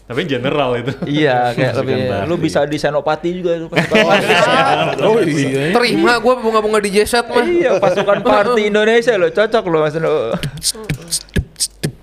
Tapi 0.09 0.25
general 0.25 0.73
itu. 0.73 0.89
Iya, 1.05 1.37
kayak 1.55 1.73
lebih 1.85 1.95
lu 2.25 2.35
bisa 2.35 2.65
di 2.65 2.81
senopati 2.81 3.29
juga 3.29 3.61
itu 3.61 3.69
pasukan 3.69 4.01
party. 4.09 5.01
Oh 5.05 5.21
iya. 5.21 5.69
terima 5.69 6.17
gue 6.17 6.33
bunga-bunga 6.41 6.81
di 6.81 6.89
Jet 6.89 7.29
mah 7.29 7.45
iya, 7.45 7.77
pasukan 7.77 8.25
party 8.25 8.73
Indonesia 8.73 9.13
lo 9.15 9.29
cocok 9.29 9.63
lo 9.69 9.77
Mas 9.85 9.93
Endo. 9.93 10.33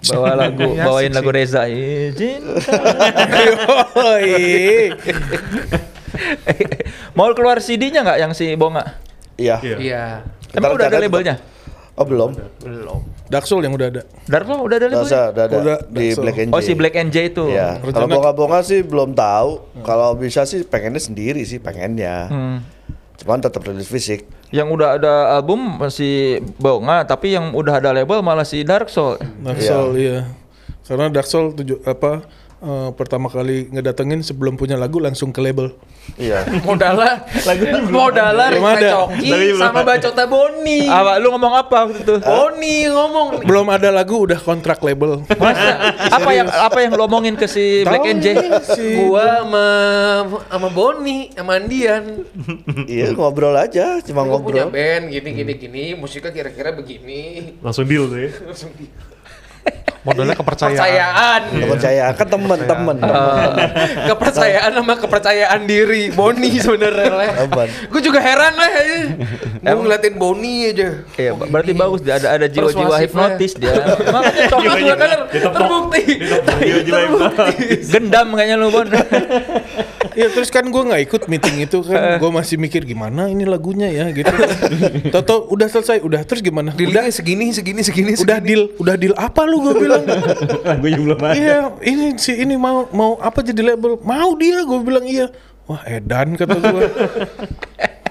Bawa 0.06 0.38
lagu, 0.38 0.70
bawain 0.78 1.10
lagu 1.10 1.34
Reza. 1.34 1.66
Izin. 1.66 2.46
Mau 7.12 7.34
keluar 7.34 7.58
CD-nya 7.58 8.06
nggak 8.06 8.18
yang 8.22 8.30
si 8.30 8.54
Bonga? 8.54 9.02
iya 9.34 9.58
Iya. 9.60 9.76
iya 9.76 10.04
Emang 10.54 10.78
udah 10.78 10.86
ada 10.86 10.96
labelnya? 10.96 11.36
Oh 11.96 12.06
belum 12.06 12.30
belum 12.62 13.00
Daxul 13.26 13.58
yang 13.58 13.74
udah 13.74 13.90
ada. 13.90 14.02
Darto 14.30 14.54
udah 14.54 14.76
ada 14.78 14.86
udah 14.86 14.98
labelnya? 15.02 15.10
ada, 15.10 15.22
udah 15.26 15.44
ada 15.44 15.56
Udah, 15.58 15.78
di. 15.90 16.06
Black 16.14 16.38
and 16.38 16.50
Oh 16.54 16.62
si 16.62 16.72
Black 16.78 16.94
and 16.94 17.10
J 17.10 17.16
itu. 17.34 17.44
Iya. 17.50 17.82
Kalau 17.82 18.06
bonga-bonga 18.06 18.62
sih 18.62 18.86
belum 18.86 19.18
tahu. 19.18 19.82
Kalau 19.82 20.14
bisa 20.14 20.46
sih 20.46 20.62
pengennya 20.62 21.02
sendiri 21.02 21.42
sih 21.42 21.58
pengennya. 21.58 22.30
Hmm. 22.30 22.56
Cuman 23.18 23.42
tetap 23.42 23.66
rilis 23.66 23.90
fisik. 23.90 24.30
Yang 24.54 24.78
udah 24.78 24.88
ada 24.94 25.12
album 25.34 25.82
masih 25.82 26.38
Bonga, 26.62 27.02
tapi 27.02 27.34
yang 27.34 27.50
udah 27.50 27.82
ada 27.82 27.90
label 27.90 28.22
malah 28.22 28.46
si 28.46 28.62
Dark 28.62 28.86
Soul. 28.86 29.18
Daxul 29.42 29.98
iya. 29.98 30.30
Karena 30.86 31.10
Daxul 31.10 31.50
tujuh 31.50 31.82
apa 31.82 32.22
eh, 32.66 32.90
pertama 32.98 33.30
kali 33.30 33.70
ngedatengin 33.70 34.20
sebelum 34.20 34.58
punya 34.58 34.74
lagu 34.74 34.98
langsung 34.98 35.30
ke 35.30 35.38
label. 35.38 35.70
Iya. 36.18 36.46
modalnya 36.62 37.26
modalnya 37.90 38.46
Belum 38.54 38.66
ada. 38.66 38.90
Coki 38.94 39.26
belum 39.26 39.58
sama 39.58 39.80
Bacota 39.82 40.22
Boni 40.30 40.86
Apa 40.86 41.18
lu 41.18 41.34
ngomong 41.34 41.54
apa 41.58 41.76
waktu 41.90 41.98
itu? 41.98 42.14
Boni 42.22 42.76
ngomong 42.86 43.26
Belum 43.42 43.66
ada 43.66 43.90
lagu 43.90 44.22
udah 44.22 44.38
kontrak 44.38 44.78
label. 44.86 45.26
Masa 45.34 45.98
apa 46.14 46.30
yang 46.30 46.46
apa 46.46 46.78
yang 46.78 46.94
lu 46.94 47.02
omongin 47.10 47.34
ke 47.34 47.50
si 47.50 47.82
Black 47.82 48.06
and 48.06 48.22
J? 48.22 48.26
Si 48.62 49.02
gua 49.02 49.42
sama 49.42 49.66
sama 50.46 50.68
Boni 50.70 51.34
sama 51.34 51.58
Andian 51.58 52.22
iya 52.86 53.10
ngobrol 53.10 53.58
aja, 53.58 53.98
cuma 54.06 54.22
gua 54.22 54.38
punya 54.38 54.66
ngobrol. 54.66 54.78
band 54.78 55.04
gini 55.10 55.30
gini 55.34 55.52
gini 55.58 55.84
musiknya 55.98 56.30
kira-kira 56.30 56.70
begini 56.70 57.54
Langsung 57.62 57.86
deal 57.86 58.06
tuh 58.06 58.18
ya. 58.22 58.30
Modelnya 60.06 60.36
kepercayaan. 60.38 60.78
kepercayaan. 60.78 61.40
Kepercayaan. 61.50 62.12
Kan 62.14 62.26
temen-temen. 62.30 62.96
kepercayaan. 64.14 64.70
sama 64.76 64.94
kepercayaan 64.94 65.60
diri. 65.66 66.14
Boni 66.14 66.62
sebenarnya 66.62 67.10
lah 67.10 67.28
gue 67.66 68.00
juga 68.02 68.20
heran 68.22 68.54
lah 68.54 68.70
gue 69.66 69.82
ngeliatin 69.82 70.14
Boni 70.14 70.70
aja. 70.70 70.88
Iya, 71.16 71.32
ber- 71.34 71.48
berarti 71.50 71.72
bagus 71.74 72.00
dia 72.04 72.14
ada 72.20 72.28
ada 72.38 72.46
jiwa-jiwa 72.46 72.96
hipnotis 73.02 73.52
dia. 73.58 73.74
Makanya 74.14 74.78
juga 74.78 74.94
kan 74.94 75.10
terbukti. 75.32 76.02
Gendam 77.92 78.28
kayaknya 78.36 78.56
lu 78.60 78.68
Bon. 78.70 78.86
Iya 80.16 80.32
terus 80.32 80.48
kan 80.48 80.64
gue 80.64 80.82
nggak 80.82 81.02
ikut 81.08 81.22
meeting 81.28 81.56
itu 81.64 81.78
kan. 81.84 82.16
Gue 82.20 82.30
masih 82.32 82.56
mikir 82.56 82.84
gimana 82.84 83.28
ini 83.28 83.44
lagunya 83.44 83.88
ya? 83.88 84.08
Gitu. 84.12 84.28
Toto 85.12 85.48
udah 85.52 85.68
selesai. 85.68 86.00
Udah 86.00 86.24
terus 86.24 86.40
gimana? 86.40 86.72
Udah. 86.72 87.04
Dealnya 87.04 87.12
segini, 87.12 87.52
segini, 87.52 87.84
segini, 87.84 88.12
udah 88.16 88.40
segini. 88.40 88.48
deal 88.48 88.62
udah 88.80 88.94
deal 88.96 89.14
apa 89.16 89.44
lu? 89.44 89.60
Gue 89.64 89.74
bilang? 89.88 89.95
Lagunya 90.64 90.98
belum 91.00 91.20
ada. 91.20 91.34
iya 91.36 91.58
ini 91.84 92.16
si 92.16 92.32
ini 92.36 92.54
mau 92.56 92.88
mau 92.92 93.16
apa 93.20 93.40
jadi 93.40 93.74
label 93.74 94.00
mau 94.04 94.34
dia 94.36 94.62
gue 94.62 94.78
bilang 94.82 95.04
iya. 95.06 95.28
Wah 95.66 95.82
edan 95.84 96.38
kata 96.38 96.56
gue. 96.62 96.82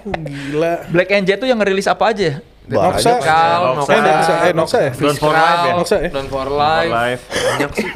Gila. 0.06 0.74
Black 0.94 1.10
and 1.18 1.26
Jet 1.26 1.42
tuh 1.42 1.50
yang 1.50 1.58
ngerilis 1.58 1.90
apa 1.90 2.14
aja? 2.14 2.38
Noxa. 2.66 3.22
Kal, 3.22 3.62
Noxa. 3.78 3.94
Eh, 3.94 4.02
Noxa, 4.02 4.34
eh, 4.38 4.54
Noxa 4.54 4.78
ya? 4.82 4.92
Don't 4.94 5.18
for 5.18 5.34
life 5.34 5.62
ya. 5.66 5.74
Noxa 5.74 5.98
ya? 5.98 6.10
Don't 6.14 6.30
for 6.30 6.48
life. 6.50 6.92
Live. 6.92 7.22
Banyak 7.26 7.70
sih. 7.74 7.90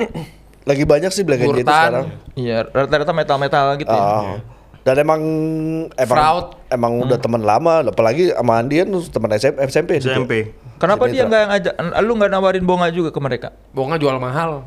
Lagi 0.66 0.84
banyak 0.86 1.12
sih 1.14 1.24
Black 1.26 1.42
and 1.42 1.54
Jet 1.58 1.66
sekarang. 1.66 2.06
Iya, 2.38 2.58
rata-rata 2.70 3.14
metal-metal 3.14 3.66
gitu 3.82 3.94
ya. 3.94 4.02
Ah. 4.02 4.38
Dan 4.80 4.96
emang 5.06 5.22
emang 5.94 6.18
Fraud. 6.18 6.46
emang 6.72 6.92
udah 7.04 7.20
teman 7.20 7.44
lama, 7.44 7.84
apalagi 7.84 8.32
sama 8.32 8.58
Andian 8.58 8.90
teman 8.90 9.30
SMP, 9.36 9.60
SMP. 9.70 9.92
situ. 10.02 10.16
SMP. 10.16 10.34
Kenapa 10.80 11.12
dia 11.12 11.28
nggak 11.28 11.44
ngajak, 11.52 11.74
lu 12.08 12.12
nggak 12.16 12.32
nawarin 12.32 12.64
bonga 12.64 12.88
juga 12.88 13.12
ke 13.12 13.20
mereka? 13.20 13.52
Bonga 13.76 14.00
jual 14.00 14.16
mahal. 14.16 14.64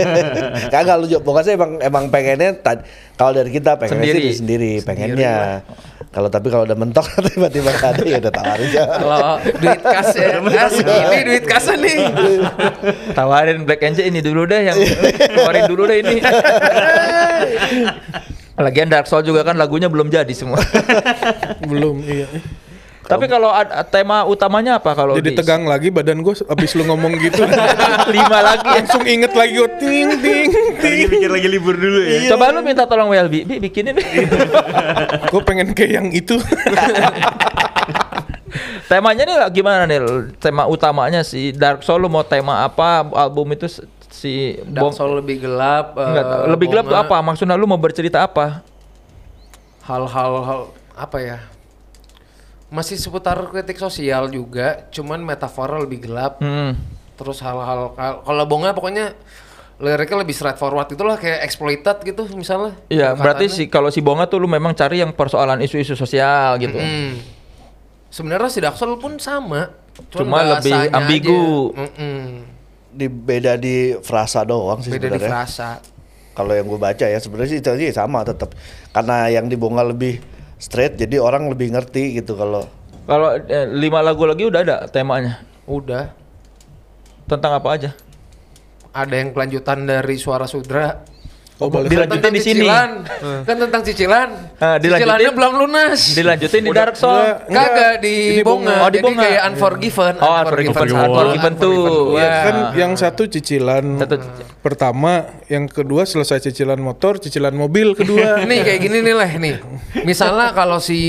Kagak 0.72 0.96
lu 1.00 1.06
Jok. 1.06 1.20
pokoknya 1.20 1.52
emang 1.60 1.72
emang 1.84 2.04
pengennya 2.08 2.56
tad- 2.56 2.88
kalau 3.20 3.36
dari 3.36 3.52
kita 3.52 3.76
pengennya 3.76 4.08
Sendiri. 4.08 4.20
sih 4.32 4.34
sendiri, 4.40 4.72
pengennya. 4.80 5.60
Kalau 6.14 6.30
tapi 6.30 6.46
kalau 6.46 6.64
udah 6.64 6.78
mentok 6.78 7.04
tiba-tiba 7.28 7.74
ada 7.74 8.02
ya 8.06 8.22
udah 8.22 8.32
tawarin 8.32 8.66
aja. 8.70 8.82
Kalau 8.86 9.32
duit 9.42 9.80
kas 9.82 10.08
ya, 10.14 10.28
kas 10.40 10.74
ini 10.80 11.20
duit 11.26 11.44
kasan 11.44 11.78
nih. 11.82 11.96
Tawarin 13.18 13.58
Black 13.68 13.82
and 13.82 13.94
Jet 13.98 14.06
ini 14.08 14.22
dulu 14.22 14.46
deh 14.46 14.62
yang 14.62 14.78
tawarin 15.34 15.66
dulu 15.68 15.90
deh 15.90 16.00
ini. 16.00 16.22
Lagian 18.54 18.86
Dark 18.86 19.10
Soul 19.10 19.26
juga 19.26 19.42
kan 19.42 19.58
lagunya 19.58 19.90
belum 19.90 20.06
jadi 20.06 20.30
semua. 20.30 20.62
Belum 21.66 21.98
iya. 22.06 22.30
Tapi 23.04 23.28
kalau 23.28 23.52
tema 23.92 24.24
utamanya 24.24 24.80
apa 24.80 24.96
kalau 24.96 25.12
Jadi 25.14 25.30
di- 25.32 25.36
tegang 25.36 25.68
lagi 25.68 25.92
badan 25.92 26.24
gue 26.24 26.34
abis 26.40 26.70
lu 26.72 26.88
ngomong 26.88 27.12
gitu. 27.20 27.44
lima 28.16 28.38
lagi. 28.40 28.64
langsung 28.80 29.04
inget 29.04 29.32
lagi 29.36 29.60
gue 29.60 29.70
ting 29.76 30.08
ting 30.24 30.48
Lagi 30.80 31.04
pikir 31.12 31.30
lagi 31.30 31.48
libur 31.52 31.76
dulu 31.76 32.00
ya. 32.00 32.32
Coba 32.32 32.48
lu 32.50 32.64
minta 32.64 32.88
tolong 32.88 33.12
Welby, 33.12 33.44
Bi 33.44 33.60
bikinin. 33.60 34.00
gue 35.32 35.40
pengen 35.44 35.76
kayak 35.76 36.00
yang 36.00 36.08
itu 36.08 36.40
Temanya 38.84 39.22
nih 39.26 39.36
lah 39.36 39.48
gimana 39.50 39.82
nih? 39.88 39.98
Tema 40.38 40.68
utamanya 40.70 41.24
si 41.26 41.50
Dark 41.50 41.82
Soul 41.82 42.04
lu 42.04 42.08
mau 42.12 42.22
tema 42.22 42.62
apa 42.62 43.02
album 43.16 43.50
itu 43.52 43.66
si 44.12 44.60
Dark 44.70 44.94
Soul 44.94 45.18
lebih 45.18 45.42
gelap. 45.42 45.96
Enggak, 45.98 46.24
lebih 46.52 46.66
gelap 46.70 46.84
tuh 46.86 46.98
apa? 46.98 47.16
Maksudnya 47.18 47.58
lu 47.58 47.66
mau 47.66 47.80
bercerita 47.80 48.22
apa? 48.22 48.62
Hal-hal 49.84 50.32
hal, 50.46 50.60
apa 50.96 51.18
ya? 51.20 51.38
Masih 52.74 52.98
seputar 52.98 53.38
kritik 53.46 53.78
sosial 53.78 54.26
juga, 54.28 54.90
cuman 54.90 55.22
metafornya 55.22 55.78
lebih 55.80 56.02
gelap. 56.02 56.42
Hmm. 56.42 56.74
Terus 57.14 57.38
hal-hal 57.38 57.94
kal- 57.94 58.20
kalau 58.20 58.44
Bonga 58.44 58.74
pokoknya 58.74 59.14
liriknya 59.76 60.18
lebih 60.20 60.34
straightforward 60.34 60.86
itulah 60.88 61.14
kayak 61.14 61.42
exploited 61.42 62.02
gitu 62.02 62.26
misalnya. 62.34 62.74
Iya, 62.88 63.14
berarti 63.14 63.46
Kataannya. 63.46 63.62
si 63.62 63.70
kalau 63.70 63.90
si 63.90 64.02
Bonga 64.02 64.26
tuh 64.26 64.38
lu 64.38 64.46
memang 64.46 64.70
cari 64.72 64.98
yang 64.98 65.10
persoalan 65.10 65.62
isu-isu 65.62 65.94
sosial 65.94 66.58
gitu. 66.58 66.74
Hmm. 66.74 67.14
Sebenarnya 68.08 68.46
si 68.48 68.58
Dark 68.58 68.74
Soul 68.74 68.98
pun 68.98 69.18
sama. 69.18 69.70
Cuma 70.10 70.42
lebih 70.42 70.74
ambigu. 70.90 71.70
aja. 71.72 71.86
Di 72.90 73.06
beda 73.06 73.54
di 73.54 73.94
frasa 74.00 74.42
doang 74.42 74.78
sih 74.78 74.90
Beda 74.90 75.06
di 75.06 75.18
sebenarnya. 75.18 75.30
frasa. 75.30 75.68
Kalau 76.30 76.50
yang 76.50 76.66
gue 76.66 76.78
baca 76.78 77.04
ya 77.04 77.18
sebenarnya 77.18 77.46
sih 77.48 77.58
itu 77.58 77.70
sih 77.76 77.90
sama 77.90 78.22
tetap. 78.22 78.54
Karena 78.90 79.26
yang 79.28 79.46
dibongkar 79.46 79.86
lebih 79.86 80.18
straight 80.64 80.96
jadi 80.96 81.20
orang 81.20 81.52
lebih 81.52 81.76
ngerti 81.76 82.16
gitu 82.16 82.32
kalau 82.40 82.64
Kalau 83.04 83.36
eh, 83.36 83.68
lima 83.68 84.00
lagu 84.00 84.24
lagi 84.24 84.48
udah 84.48 84.60
ada 84.64 84.76
temanya. 84.88 85.44
Udah. 85.68 86.16
Tentang 87.28 87.52
apa 87.60 87.68
aja? 87.76 87.90
Ada 88.96 89.20
yang 89.20 89.36
kelanjutan 89.36 89.84
dari 89.84 90.16
Suara 90.16 90.48
Sudra. 90.48 91.04
Oh 91.56 91.68
boleh 91.68 91.86
Dilanjutin 91.86 92.30
di 92.30 92.40
sini. 92.40 92.60
cicilan. 92.60 92.90
Kan 93.42 93.56
tentang 93.58 93.82
cicilan. 93.82 94.28
Dilanjutin. 94.56 94.90
Cicilannya 94.98 95.30
belum 95.32 95.52
lunas. 95.56 96.00
Dilanjutin 96.10 96.60
di 96.60 96.70
Dark 96.70 96.94
Soul. 96.94 97.22
Enggak, 97.46 97.68
Kagak 97.68 97.94
di 98.00 98.14
ini 98.32 98.42
Bonga. 98.42 98.74
Oh, 98.76 98.88
di 98.88 98.92
Jadi 98.92 98.98
Bonga. 99.00 99.22
kayak 99.22 99.40
Unforgiven. 99.46 100.14
Oh, 100.18 100.34
Unforgiven 100.36 100.74
satu, 100.74 100.94
Unforgiven 101.04 101.52
tuh. 101.56 101.78
Ya, 102.14 102.30
kan 102.42 102.54
Ah. 102.56 102.70
yang 102.74 102.92
satu 102.94 103.22
cicilan 103.24 103.84
Satu 103.96 104.14
pertama, 104.60 105.12
yang 105.46 105.64
kedua 105.66 106.02
selesai 106.04 106.42
cicilan 106.42 106.76
motor, 106.76 107.16
cicilan 107.16 107.52
mobil 107.52 107.94
kedua. 107.94 108.40
Nih 108.48 108.60
kayak 108.60 108.80
gini 108.80 108.98
nih 109.00 109.14
lah 109.14 109.30
nih. 109.30 109.56
Misalnya 110.02 110.50
kalau 110.50 110.78
si 110.78 111.00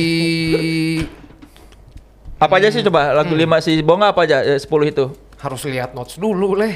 Apa 2.36 2.60
aja 2.60 2.68
sih 2.68 2.84
coba 2.84 3.16
lagu 3.16 3.32
Hmm. 3.32 3.40
lima 3.40 3.58
si 3.60 3.80
Bonga 3.80 4.12
apa 4.12 4.24
aja 4.24 4.44
eh, 4.44 4.60
10 4.60 4.70
itu? 4.86 5.06
harus 5.36 5.62
lihat 5.64 5.94
notes 5.94 6.18
dulu 6.18 6.54
leh. 6.54 6.74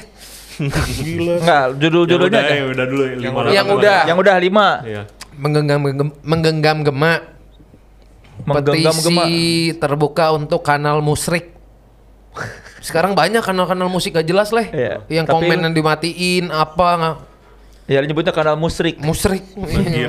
Gila. 0.59 1.33
Enggak, 1.39 1.63
Yang 1.65 1.79
judul-judulnya 1.79 2.27
udah, 2.29 2.43
aja. 2.43 2.53
ya, 2.53 2.65
udah 2.67 2.85
dulu 2.85 3.03
Yang 3.07 3.33
lah. 3.65 3.75
udah. 3.75 3.99
Yang 4.05 4.17
udah 4.19 4.35
lima. 4.37 4.67
Iya. 4.83 5.01
Menggenggam 5.33 5.79
menggenggam 6.21 6.77
gemak. 6.83 7.21
Menggenggam 8.41 8.93
Petisi 8.93 9.07
gemak. 9.09 9.27
terbuka 9.77 10.25
untuk 10.31 10.59
kanal 10.59 10.99
musrik. 10.99 11.55
Sekarang 12.79 13.11
banyak 13.11 13.39
kanal-kanal 13.39 13.87
musik 13.87 14.13
gak 14.13 14.23
jelas 14.23 14.49
leh. 14.49 14.67
Iya. 14.69 14.93
Yang 15.09 15.25
Tapi 15.27 15.33
komen 15.33 15.57
yang 15.61 15.73
dimatiin 15.73 16.45
apa 16.49 16.87
nggak 16.95 17.17
Ya 17.89 17.99
nyebutnya 17.99 18.29
kanal 18.29 18.53
musrik. 18.53 19.01
musrik 19.01 19.41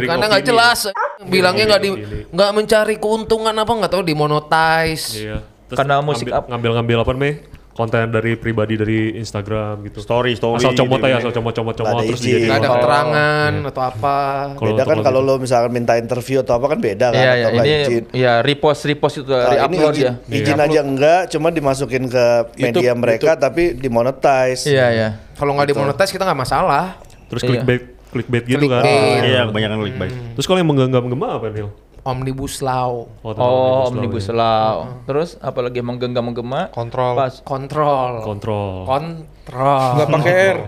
karena 0.04 0.28
nggak 0.28 0.45
jelas 0.45 0.92
bilangnya 1.25 1.64
nggak 1.66 1.80
di 1.80 1.90
nggak 2.28 2.50
mencari 2.52 2.95
keuntungan 2.95 3.57
apa 3.57 3.73
nggak 3.73 3.88
tahu 3.88 4.04
dimonetize 4.04 5.16
Iya. 5.16 5.37
Terus 5.64 5.78
Karena 5.78 6.02
musik 6.04 6.26
ngambil- 6.26 6.50
ngambil-ngambil 6.50 6.97
apa 7.00 7.12
nih? 7.16 7.35
Konten 7.71 8.11
dari 8.11 8.35
pribadi 8.35 8.75
dari 8.75 9.15
Instagram 9.17 9.87
gitu. 9.87 10.03
Story, 10.03 10.35
story. 10.35 10.59
Asal 10.59 10.75
comot 10.75 10.99
gitu 10.99 11.07
aja, 11.07 11.15
ya. 11.15 11.19
asal 11.23 11.33
comot-comot 11.33 11.75
comot 11.79 12.03
terus 12.03 12.21
izin. 12.21 12.27
dijadiin 12.27 12.49
nggak 12.50 12.59
ada 12.59 12.69
keterangan 12.69 13.53
atau 13.71 13.83
apa 13.83 14.17
Kalau 14.59 14.69
beda 14.69 14.83
kan 14.85 14.97
kalau 15.00 15.21
lo 15.23 15.35
misalkan 15.39 15.71
minta 15.71 15.95
interview 15.97 16.43
atau 16.43 16.59
apa 16.59 16.67
kan 16.67 16.79
beda 16.79 17.07
kan 17.15 17.23
Iya, 17.23 17.31
atau 17.31 17.39
ya, 17.39 17.47
nggak 17.47 17.65
ini 17.65 17.71
izin. 17.71 18.05
ya 18.11 18.33
repost 18.43 18.83
repost 18.85 19.15
itu 19.23 19.31
Nah, 19.31 19.47
ini 19.47 19.55
re-upload 19.55 19.95
izin, 19.95 20.05
ya. 20.05 20.12
izin 20.35 20.59
aja 20.59 20.81
enggak, 20.83 21.21
cuma 21.31 21.49
dimasukin 21.49 22.05
ke 22.11 22.25
media 22.59 22.91
YouTube, 22.91 23.00
mereka 23.00 23.31
tapi 23.39 23.62
dimonetize. 23.73 24.67
Iya, 24.67 24.87
ya. 24.91 25.09
kalau 25.39 25.55
nggak 25.55 25.71
dimonetize 25.71 26.11
kita 26.11 26.27
nggak 26.27 26.41
masalah 26.43 26.99
Terus 27.31 27.43
Iya. 27.47 27.50
clickbait 27.62 27.83
clickbait 28.11 28.45
gitu 28.45 28.67
kan. 28.67 28.83
Clickbait. 28.83 29.23
Iya, 29.23 29.41
kebanyakan 29.47 29.77
clickbait. 29.87 30.12
Terus 30.35 30.47
kalau 30.50 30.59
yang 30.59 30.69
menggenggam 30.69 31.07
gema 31.07 31.39
apa 31.39 31.47
Nil? 31.55 31.71
Omnibus 32.04 32.64
law 32.64 33.04
tentang 33.23 33.45
Oh, 33.45 33.88
Omnibus 33.90 34.26
omnibus 34.26 34.26
Law, 34.30 34.37
law. 34.37 34.76
Terus 35.04 35.30
apalagi 35.40 35.80
menggenggam 35.85 36.25
menggema 36.28 36.69
Kontrol. 36.73 37.14
Pas 37.16 37.35
kontrol 37.45 38.21
ya. 38.21 38.25
Kontrol. 38.25 38.85
kontrol 38.87 39.90
Nggak 39.97 40.09
pakai 40.09 40.35
R. 40.54 40.59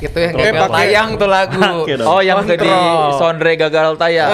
itu 0.00 0.16
yang 0.16 0.32
gagal 0.32 0.64
pakai- 0.64 0.76
tayang 0.88 1.08
tuh 1.20 1.28
lagu. 1.28 1.60
Oh, 2.08 2.20
yang 2.24 2.40
di 2.44 2.56
Kontrol. 2.56 3.20
Sondre 3.20 3.52
gagal 3.56 3.88
tayang. 4.00 4.30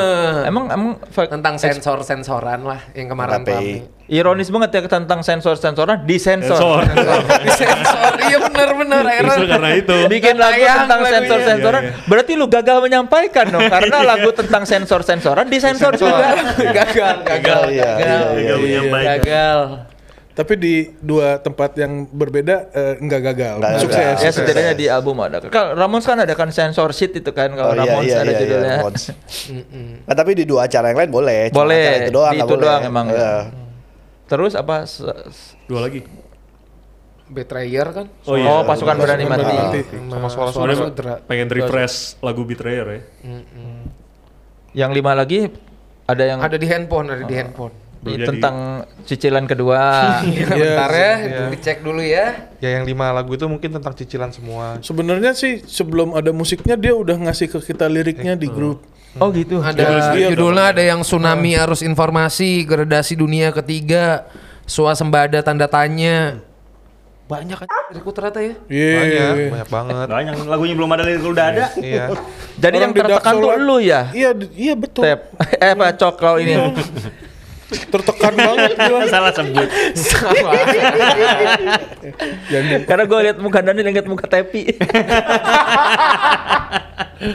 emang 0.50 0.64
emang 0.74 0.90
tentang 1.14 1.54
sensor 1.54 2.02
sensoran 2.02 2.66
lah 2.66 2.80
yang 2.98 3.06
kemarin 3.06 3.46
rame 3.46 3.86
ironis 4.08 4.48
banget 4.48 4.70
ya 4.72 4.80
tentang 4.88 5.20
sensor-sensoran 5.20 6.08
disensor. 6.08 6.56
Sensor. 6.80 7.20
Di 7.44 7.50
sensor 7.52 8.12
iya 8.24 8.38
benar-benar 8.40 9.04
Justru 9.04 9.12
akhirnya 9.12 9.46
karena 9.52 9.70
itu. 9.76 9.96
Bikin 10.08 10.34
lagu 10.40 10.62
tentang 10.64 11.00
lagunya. 11.04 11.12
sensor-sensoran, 11.20 11.82
Iya, 11.84 11.92
iya. 11.92 12.08
berarti 12.08 12.32
lu 12.32 12.46
gagal 12.48 12.78
menyampaikan 12.80 13.46
dong 13.52 13.68
karena 13.68 13.96
lagu 14.00 14.32
tentang 14.32 14.64
sensor-sensoran 14.64 15.46
disensor 15.52 15.92
juga. 16.00 16.34
gagal 16.80 17.14
gagal 17.20 17.62
Iya, 17.68 17.90
iya, 18.00 18.16
gagal 18.32 18.58
iya, 18.64 18.80
iya. 18.80 19.02
gagal 19.20 19.58
Tapi 20.38 20.54
di 20.54 20.74
dua 20.96 21.34
tempat 21.36 21.74
yang 21.74 22.06
berbeda 22.06 22.70
eh, 22.70 22.94
nggak 22.96 23.20
gagal. 23.24 23.54
Nggak 23.58 23.72
Sukses. 23.76 23.90
gagal. 23.90 24.06
Ya 24.06 24.14
sukses. 24.22 24.34
setidaknya 24.38 24.72
di 24.72 24.86
album 24.86 25.18
ada. 25.18 25.42
Kalau 25.42 25.74
Ramones 25.74 26.06
kan 26.06 26.14
ada 26.16 26.30
kan 26.32 26.46
sensor 26.48 26.94
sheet 26.94 27.10
itu 27.12 27.30
kan 27.32 27.50
Oh 27.50 27.58
kalau 27.58 27.74
iya 27.74 27.82
Ramones 27.84 28.06
iya 28.06 28.16
ada 28.16 28.30
iya, 28.30 28.38
judulnya. 28.38 28.70
iya. 28.70 28.86
Nah, 30.06 30.14
tapi 30.14 30.30
di 30.32 30.44
dua 30.44 30.64
acara 30.64 30.88
yang 30.88 30.98
lain 30.98 31.10
boleh. 31.10 31.50
Cuma 31.50 31.58
Boleh, 31.60 31.82
acara 31.82 31.98
itu 31.98 32.12
doang, 32.12 32.30
di 32.30 32.36
nggak 32.36 32.46
itu 32.46 32.54
boleh. 32.54 32.64
doang 32.64 32.82
emang. 32.84 33.06
Iya. 33.10 33.32
Terus 34.24 34.52
apa? 34.54 34.76
se- 34.84 35.26
Dua 35.66 35.80
lagi. 35.82 36.00
Betrayer 37.28 37.84
kan 37.90 38.06
Oh 38.24 38.38
Oh, 38.38 38.62
pasukan 38.62 38.96
berani 38.96 39.26
Pasukan 39.26 39.36
mati. 39.36 39.42
berani 39.44 39.60
mati. 39.60 39.80
sama 40.08 40.28
suara 40.28 40.48
Soalnya 40.48 40.76
sudra 40.78 41.12
pengen 41.20 41.50
refresh 41.50 41.96
lagu 42.20 42.40
Betrayer 42.42 42.86
ya. 42.86 43.00
Yang 44.78 44.90
lima 44.94 45.12
lagi 45.12 45.50
ada 46.04 46.24
yang 46.24 46.38
ada 46.38 46.54
di 46.54 46.64
handphone 46.64 47.10
ada 47.10 47.20
di 47.20 47.34
handphone 47.34 47.74
di- 47.74 47.87
Jadi- 48.16 48.28
tentang 48.30 48.56
cicilan 49.04 49.44
kedua. 49.44 49.80
Iya, 50.28 50.46
bentar 50.48 50.90
ya 50.92 51.12
dicek 51.52 51.82
dulu 51.82 52.00
ya 52.04 52.50
Ya 52.58 52.78
yang 52.80 52.84
lima 52.88 53.10
lagu 53.14 53.34
itu 53.34 53.46
mungkin 53.46 53.70
tentang 53.70 53.94
cicilan 53.94 54.30
semua. 54.30 54.78
Sebenarnya 54.80 55.34
sih 55.34 55.62
sebelum 55.62 56.14
ada 56.14 56.30
musiknya 56.34 56.74
dia 56.74 56.94
udah 56.94 57.14
ngasih 57.28 57.50
ke 57.50 57.58
kita 57.62 57.86
liriknya 57.86 58.34
di 58.34 58.48
grup. 58.50 58.82
oh 59.18 59.28
gitu. 59.32 59.58
ada 59.58 60.14
Iya, 60.14 60.30
judulnya 60.30 60.70
ada 60.70 60.82
yang 60.84 61.00
tsunami 61.02 61.56
arus 61.58 61.80
informasi 61.82 62.62
gradasi 62.62 63.18
dunia 63.18 63.50
ketiga 63.50 64.28
swasembada 64.68 65.40
tanda 65.40 65.66
tanya 65.66 66.44
Banyak 67.28 67.60
kan 67.60 67.68
rekrut 67.92 68.16
ternyata 68.16 68.40
ya. 68.40 68.54
Iya. 68.72 68.96
Banyak, 68.96 69.52
banyak 69.52 69.68
banget. 69.68 70.06
Banyak 70.08 70.34
lagunya 70.48 70.74
belum 70.80 70.90
ada 70.96 71.04
lirik 71.04 71.28
udah 71.28 71.46
ada. 71.52 71.66
Iya. 71.76 72.04
Jadi 72.56 72.76
Orang 72.80 72.84
yang 72.88 72.92
tertekan 72.96 73.34
tuh 73.36 73.50
lu 73.60 73.76
ya? 73.84 74.00
Iya, 74.16 74.30
iya 74.56 74.72
betul. 74.72 75.04
Tep. 75.04 75.20
Eh 75.60 75.70
apa 75.76 75.92
cok 75.92 76.14
kalau 76.16 76.40
ini? 76.40 76.56
Tertekan 77.68 78.32
banget 78.32 78.72
gua. 78.80 79.00
Salah 79.12 79.32
sebut. 79.32 79.68
Salah. 79.92 80.56
Karena 82.84 83.04
gue 83.04 83.18
lihat 83.28 83.36
muka 83.38 83.60
Dani 83.60 83.84
dan 83.84 83.92
lihat 83.92 84.08
muka 84.08 84.24
Tepi. 84.24 84.72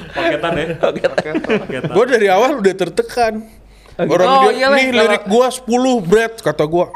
Paketan 0.10 0.52
ya. 0.58 0.66
Paketan. 0.80 1.92
Gua 1.92 2.06
dari 2.06 2.28
awal 2.28 2.58
udah 2.58 2.74
tertekan. 2.74 3.46
Orang 3.94 4.25
Oh, 4.25 4.42
dia, 4.50 4.66
iyalah, 4.66 4.78
nih 4.82 4.86
kalau- 4.90 5.02
lirik 5.06 5.24
gua 5.30 5.48
10 5.54 6.02
bread 6.02 6.34
kata 6.42 6.66
gua. 6.66 6.90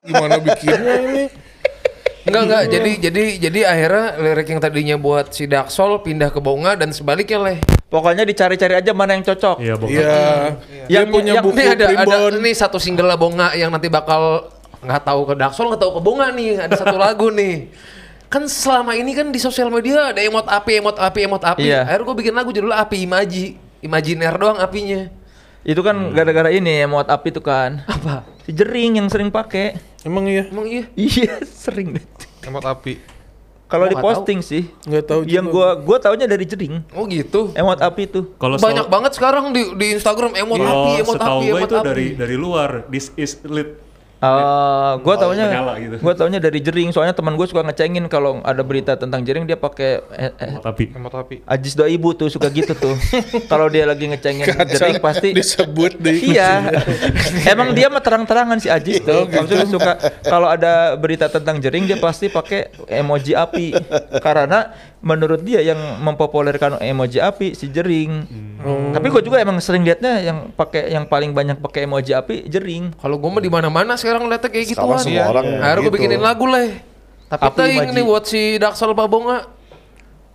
Gimana 0.00 0.40
bikinnya 0.40 0.96
ini? 1.04 1.24
Enggak 2.24 2.42
enggak. 2.44 2.62
Jadi 2.70 2.90
jadi 2.98 3.22
jadi 3.38 3.60
akhirnya 3.68 4.06
lirik 4.16 4.48
yang 4.48 4.60
tadinya 4.60 4.96
buat 4.96 5.28
si 5.28 5.44
Daxol 5.44 6.00
pindah 6.00 6.32
ke 6.32 6.40
Bonga 6.40 6.72
dan 6.72 6.88
sebaliknya 6.88 7.36
leh. 7.42 7.58
Pokoknya 7.88 8.22
dicari-cari 8.22 8.76
aja 8.76 8.92
mana 8.92 9.16
yang 9.16 9.24
cocok. 9.24 9.56
Iya, 9.58 9.74
bokap. 9.74 9.92
Iya. 9.96 10.12
Dia 10.84 10.92
Yang- 10.92 11.08
punya 11.08 11.32
yang- 11.32 11.44
buku 11.44 11.56
Ini 11.56 11.64
ada 11.72 11.86
ada 11.96 12.16
ini 12.30 12.50
satu 12.52 12.76
single 12.76 13.08
lah 13.08 13.16
Bonga 13.16 13.56
yang 13.56 13.72
nanti 13.72 13.88
bakal 13.88 14.44
nggak 14.78 15.02
tahu 15.02 15.20
ke 15.24 15.34
Daxol 15.34 15.66
nggak 15.72 15.80
tahu 15.80 15.92
ke 15.96 16.02
Bonga 16.04 16.28
nih. 16.30 16.60
Ada 16.60 16.84
satu 16.84 16.96
lagu 17.00 17.32
nih. 17.32 17.72
Kan 18.28 18.44
selama 18.44 18.92
ini 18.92 19.16
kan 19.16 19.32
di 19.32 19.40
sosial 19.40 19.72
media 19.72 20.12
ada 20.12 20.20
emot 20.20 20.44
api, 20.44 20.84
emot 20.84 21.00
api, 21.00 21.20
emot 21.24 21.40
api. 21.40 21.64
Iya. 21.64 21.88
Akhirnya 21.88 22.04
gue 22.04 22.16
bikin 22.20 22.34
lagu 22.36 22.52
judulnya 22.52 22.76
Api 22.76 22.96
Imaji. 23.00 23.56
Imajiner 23.80 24.36
doang 24.36 24.60
apinya. 24.60 25.08
Itu 25.64 25.80
kan 25.80 26.12
gara-gara 26.12 26.48
ini 26.48 26.80
ya 26.80 26.86
muat 26.86 27.08
api 27.08 27.28
tuh 27.30 27.40
kan. 27.40 27.80
Apa? 27.84 28.28
Si 28.44 28.52
jering 28.52 29.00
yang 29.00 29.08
sering 29.08 29.32
pakai. 29.32 29.80
Emang 30.04 30.28
iya? 30.28 30.44
Emang 30.44 30.68
iya? 30.68 30.84
Iya, 30.92 31.40
sering 31.64 31.96
deh. 31.96 32.04
Emot 32.44 32.62
api. 32.62 33.00
Kalau 33.68 33.84
di 33.84 33.96
posting 34.00 34.40
sih. 34.40 34.64
Nggak 34.88 35.04
tahu 35.04 35.20
Yang 35.28 35.46
juga. 35.52 35.54
gua 35.54 35.68
gua 35.84 35.96
taunya 36.00 36.24
dari 36.24 36.44
jering. 36.48 36.80
Oh 36.96 37.04
gitu. 37.04 37.52
Emot 37.52 37.78
api 37.78 38.08
tuh. 38.08 38.24
Kalau 38.40 38.56
Banyak 38.56 38.88
banget 38.88 39.12
sekarang 39.12 39.52
di 39.52 39.62
di 39.76 39.86
Instagram 39.92 40.32
emot 40.32 40.56
api, 40.56 40.92
emot 41.04 41.20
api, 41.20 41.46
emot 41.52 41.68
itu 41.68 41.76
api. 41.76 41.86
dari 41.86 42.06
dari 42.16 42.36
luar. 42.40 42.88
This 42.88 43.12
is 43.20 43.36
lit. 43.44 43.87
Eh, 44.18 44.92
gua 45.06 45.14
taunya 45.14 45.46
gitu. 45.78 45.96
gua 46.02 46.10
taunya 46.10 46.42
dari 46.42 46.58
jering 46.58 46.90
soalnya 46.90 47.14
teman 47.14 47.38
gue 47.38 47.46
suka 47.46 47.62
ngecengin 47.62 48.10
kalau 48.10 48.42
ada 48.42 48.66
berita 48.66 48.98
tentang 48.98 49.22
jering 49.22 49.46
dia 49.46 49.54
pakai 49.54 50.02
eh, 50.10 50.34
eh, 50.42 50.58
Tapi 50.58 50.90
Emot 50.90 51.14
api. 51.14 51.46
Ajis 51.46 51.78
doa 51.78 51.86
ibu 51.86 52.10
tuh 52.18 52.26
suka 52.26 52.50
gitu 52.50 52.74
tuh. 52.74 52.98
kalau 53.52 53.70
dia 53.70 53.86
lagi 53.86 54.10
ngecengin 54.10 54.50
jering 54.74 54.98
pasti 54.98 55.38
disebut 55.38 56.02
deh. 56.02 56.34
Iya. 56.34 56.82
Emang 57.54 57.70
dia 57.78 57.86
mah 57.86 58.02
terang-terangan 58.02 58.58
si 58.58 58.66
Ajis 58.66 58.98
tuh. 59.06 59.30
Maksudnya 59.30 59.70
suka 59.70 59.92
kalau 60.26 60.50
ada 60.50 60.98
berita 60.98 61.30
tentang 61.30 61.62
jering 61.62 61.86
dia 61.86 62.02
pasti 62.02 62.26
pakai 62.26 62.74
emoji 62.90 63.38
api. 63.38 63.70
Karena 64.18 64.74
menurut 64.98 65.46
dia 65.46 65.62
yang 65.62 65.78
mempopulerkan 66.02 66.82
emoji 66.82 67.22
api 67.22 67.54
si 67.54 67.70
jering. 67.70 68.26
Tapi 68.90 69.06
gue 69.06 69.22
juga 69.22 69.38
emang 69.38 69.62
sering 69.62 69.86
liatnya 69.86 70.18
yang 70.20 70.38
pakai 70.50 70.90
yang 70.90 71.06
paling 71.06 71.30
banyak 71.30 71.62
pakai 71.62 71.86
emoji 71.86 72.12
api 72.12 72.50
jering. 72.50 72.90
Kalau 72.98 73.16
gue 73.16 73.30
mah 73.30 73.42
di 73.42 73.50
mana-mana 73.50 73.94
sekarang 73.94 74.26
liatnya 74.26 74.50
kayak 74.50 74.66
Sekarang 74.74 74.98
gituan. 74.98 75.06
semua 75.06 75.24
orang 75.30 75.46
Akhirnya 75.58 75.74
gue 75.78 75.82
gitu. 75.86 75.96
bikinin 76.02 76.22
lagu 76.22 76.44
leh. 76.50 76.68
Tapi 77.28 77.44
Api 77.44 77.62
Imaji. 77.76 77.92
nih 77.92 78.04
buat 78.08 78.24
si 78.24 78.42
Daxol 78.56 78.96
Babonga. 78.96 79.38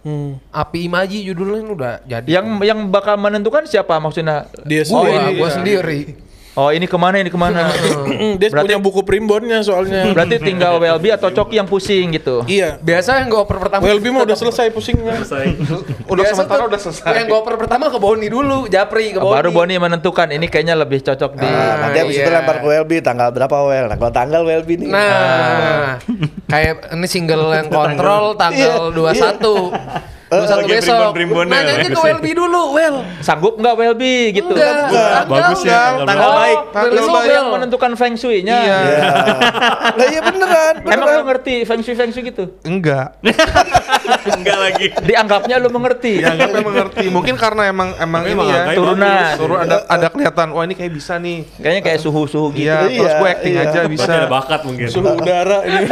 Hmm. 0.03 0.35
Api 0.51 0.85
Imaji 0.85 1.23
judulnya 1.25 1.59
ini 1.63 1.71
udah 1.73 1.93
jadi. 2.05 2.27
Yang 2.27 2.45
yang 2.67 2.79
bakal 2.91 3.15
menentukan 3.15 3.63
siapa 3.65 3.97
maksudnya? 3.97 4.45
Dia 4.63 4.83
gua, 4.85 5.01
sendiri. 5.03 5.31
gua 5.39 5.49
sendiri. 5.49 5.99
Oh 6.53 6.69
ini 6.69 6.85
ke 6.85 6.93
mana 6.93 7.17
ini 7.17 7.33
ke 7.33 7.39
mana? 7.39 7.65
Dia 8.39 8.53
Berarti- 8.53 8.61
punya 8.69 8.77
buku 8.77 9.01
primbonnya 9.01 9.65
soalnya. 9.65 10.13
Berarti 10.13 10.37
tinggal 10.37 10.77
Welby 10.77 11.09
atau 11.09 11.33
Coki 11.33 11.57
yang 11.57 11.65
pusing 11.65 12.13
gitu. 12.13 12.45
Iya. 12.45 12.77
Biasa 12.77 13.25
yang 13.25 13.33
gue 13.33 13.41
oper 13.41 13.57
pertama. 13.57 13.81
Welby 13.81 14.13
mah 14.13 14.21
udah 14.21 14.37
selesai 14.37 14.69
pusingnya. 14.69 15.17
selesai. 15.25 15.49
Udah 16.05 16.21
Biasa 16.21 16.37
sementara 16.37 16.61
tuh 16.61 16.69
udah 16.69 16.81
selesai. 16.85 17.09
Yang 17.09 17.25
gue 17.25 17.39
oper 17.41 17.55
pertama 17.57 17.89
ke 17.89 17.97
Boni 17.97 18.29
dulu, 18.29 18.69
Japri 18.69 19.09
ke 19.09 19.17
Boni. 19.17 19.33
Baru 19.33 19.49
Boni 19.49 19.73
menentukan 19.81 20.29
ini 20.29 20.45
kayaknya 20.45 20.77
lebih 20.77 21.01
cocok 21.01 21.31
di 21.33 21.47
Nah, 21.49 21.89
nanti 21.89 21.97
habis 22.05 22.15
itu 22.15 22.29
iya. 22.29 22.37
lempar 22.37 22.61
ke 22.61 22.67
Welby 22.69 23.01
tanggal 23.01 23.33
berapa 23.33 23.57
Wel? 23.65 23.85
Nah, 23.89 23.97
kalau 23.97 24.13
tanggal 24.13 24.41
Welby 24.45 24.73
nih. 24.77 24.89
Nah, 24.93 25.97
kayak 26.45 26.93
ini 26.93 27.07
single 27.09 27.49
yang 27.49 27.65
kontrol 27.65 28.37
tanggal 28.37 28.93
21. 28.93 30.21
21 30.35 30.49
Bagian 30.55 30.77
besok. 30.77 30.93
primbon-primbonnya. 30.93 31.53
Nanya 31.53 31.73
aja 31.75 31.89
ke 31.89 32.01
Welby 32.01 32.31
dulu, 32.33 32.61
Well. 32.71 32.95
sanggup 33.19 33.53
nggak 33.55 33.75
Welby 33.75 34.15
gitu. 34.31 34.53
Enggak, 34.53 34.73
tanggal 34.81 35.29
Bagus 35.29 35.61
ya, 35.61 35.81
enggak. 35.91 36.07
tanggal 36.07 36.29
Oh, 36.29 36.35
baik. 36.35 36.57
Tanggal 36.69 36.91
besok, 36.91 37.21
yang 37.25 37.47
menentukan 37.49 37.91
feng 37.93 38.15
shui-nya. 38.15 38.57
Iya. 38.57 38.77
Ya. 38.79 38.99
Lah 39.97 40.05
iya 40.05 40.21
beneran, 40.21 40.73
Emang 40.79 40.97
lu 40.99 41.03
beneran. 41.03 41.25
ngerti 41.27 41.55
feng 41.63 41.81
shui 41.81 41.93
feng 41.93 42.09
shui 42.09 42.23
gitu? 42.25 42.43
Enggak. 42.63 43.15
Enggak 44.33 44.57
lagi. 44.57 44.85
Dianggapnya 44.99 45.55
lu 45.57 45.69
mengerti. 45.69 46.19
Ya 46.19 46.33
enggak 46.33 46.61
mengerti. 46.61 47.05
Mungkin 47.07 47.35
karena 47.35 47.67
emang 47.67 47.95
emang 47.97 48.21
ini 48.23 48.33
emang 48.33 48.47
ya. 48.47 48.61
Turunan. 48.73 49.33
Suruh 49.35 49.57
ada 49.59 49.75
ada 49.85 50.07
kelihatan 50.07 50.47
wah 50.51 50.63
ini 50.63 50.73
kayak 50.73 50.91
bisa 50.91 51.15
nih. 51.17 51.47
Kayaknya 51.57 51.81
kayak 51.81 51.99
suhu-suhu 51.99 52.47
gitu. 52.51 52.65
Iya, 52.65 52.77
terus 52.85 53.09
Iya, 53.09 53.19
gue 53.19 53.29
acting 53.29 53.53
iya. 53.53 53.63
aja 53.65 53.79
bisa. 53.85 54.11
ada 54.11 54.27
bakat 54.27 54.61
mungkin. 54.63 54.87
Suhu 54.87 55.09
udara 55.09 55.59
ini. 55.63 55.85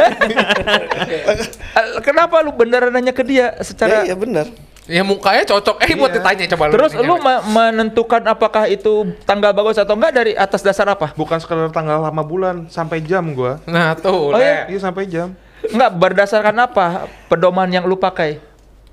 Eh, 1.72 2.04
Kenapa 2.04 2.44
lu 2.44 2.52
beneran 2.52 2.92
nanya 2.92 3.10
ke 3.10 3.24
dia 3.24 3.42
Ya, 3.52 3.64
secara 3.64 4.04
iya 4.04 4.12
bener. 4.12 4.46
Ya 4.84 5.00
mukanya 5.00 5.46
cocok. 5.46 5.78
Eh 5.80 5.94
buat 5.94 6.10
ditanya 6.10 6.44
coba 6.52 6.68
lu. 6.68 6.72
Terus 6.74 6.92
lu 6.98 7.14
ma- 7.16 7.40
menentukan 7.40 8.18
apakah 8.22 8.66
itu 8.66 9.14
tanggal 9.22 9.54
bagus 9.54 9.78
atau 9.78 9.94
enggak 9.94 10.12
dari 10.12 10.32
atas 10.34 10.60
dasar 10.60 10.84
apa? 10.84 11.14
Bukan 11.14 11.38
sekedar 11.38 11.70
tanggal 11.70 12.02
lama 12.02 12.20
bulan 12.20 12.66
sampai 12.66 12.98
jam 12.98 13.22
gua. 13.30 13.62
Nah, 13.64 13.94
tuh. 13.94 14.34
Oh, 14.34 14.38
iya? 14.38 14.66
Iya 14.66 14.78
sampai 14.82 15.06
jam. 15.06 15.38
Enggak 15.72 15.90
berdasarkan 15.96 16.56
apa 16.60 16.86
pedoman 17.26 17.68
yang 17.72 17.88
lu 17.88 17.96
pakai? 17.96 18.38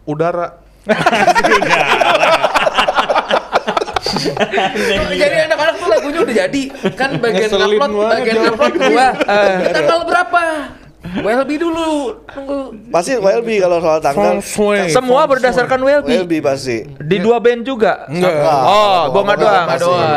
Udara. 0.07 0.57
Jadi 5.13 5.35
anak-anak 5.45 5.75
tuh 5.77 5.87
lagunya 5.91 6.19
udah 6.23 6.35
jadi. 6.47 6.61
Kan 6.95 7.19
bagian 7.19 7.49
Ngeselin 7.51 7.77
upload, 7.77 7.91
banget 7.91 8.09
bagian 8.15 8.35
dong. 8.35 8.47
upload 8.55 8.73
gua. 8.79 9.07
Eh, 9.27 9.55
tanggal 9.75 9.99
berapa? 10.07 10.43
Welby 10.99 11.55
dulu. 11.55 12.12
Tunggu. 12.27 12.75
Pasti 12.91 13.15
Welby 13.15 13.63
kalau 13.63 13.79
soal 13.79 14.03
tanggal. 14.03 14.43
Semua 14.91 15.23
berdasarkan 15.31 15.79
Welby. 15.79 16.12
Welby 16.12 16.38
pasti. 16.43 16.83
Di 16.99 17.17
dua 17.23 17.39
band 17.39 17.63
juga. 17.63 18.03
Enggak. 18.12 18.35
Oh, 18.67 19.07
bonga 19.15 19.33
doang. 19.39 19.67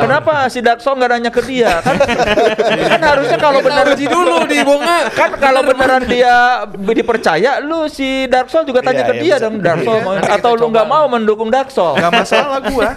Kenapa 0.03 0.51
si 0.51 0.59
Daxo 0.59 0.90
nggak 0.90 1.11
nanya 1.14 1.31
ke 1.31 1.38
dia? 1.47 1.79
Kan, 1.87 1.97
kan 2.99 3.01
harusnya 3.14 3.38
kalau 3.38 3.62
benar 3.62 3.95
uji 3.95 4.07
dulu 4.11 4.42
di 4.51 4.59
Bonga. 4.66 5.07
kan 5.14 5.31
kalau 5.38 5.62
beneran 5.62 6.03
dia 6.11 6.66
dipercaya, 6.75 7.62
lu 7.62 7.87
si 7.87 8.27
Daxo 8.27 8.66
juga 8.66 8.83
tanya 8.83 9.07
Iya, 9.07 9.11
ke 9.11 9.14
iya, 9.23 9.37
dia 9.38 9.47
dong 9.47 9.59
Nanti 9.62 9.87
kita 9.87 10.35
atau 10.38 10.53
lu 10.59 10.66
nggak 10.71 10.87
mau 10.90 11.07
mendukung 11.07 11.49
Daxo? 11.49 11.95
Enggak 11.95 12.27
masalah 12.27 12.59
gua. 12.59 12.90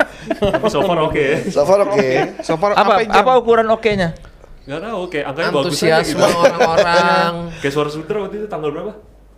So 0.73 0.81
far 0.81 0.99
oke. 1.05 1.25
So 1.53 1.61
far 1.63 1.79
oke. 1.85 2.09
So 2.41 2.53
far 2.57 2.73
Apa 2.73 3.05
apa 3.05 3.31
ukuran 3.37 3.69
oke-nya? 3.69 4.17
Gak 4.65 4.81
tahu 4.81 5.01
kayak 5.13 5.25
angkanya 5.29 5.51
bagus 5.53 5.77
aja 5.77 6.01
gitu. 6.01 6.17
Antusiasme 6.17 6.25
orang-orang. 6.25 7.33
Kayak 7.61 7.73
suara 7.77 7.89
sudra 7.93 8.17
waktu 8.25 8.35
itu 8.41 8.47
tanggal 8.49 8.69
berapa? 8.73 8.93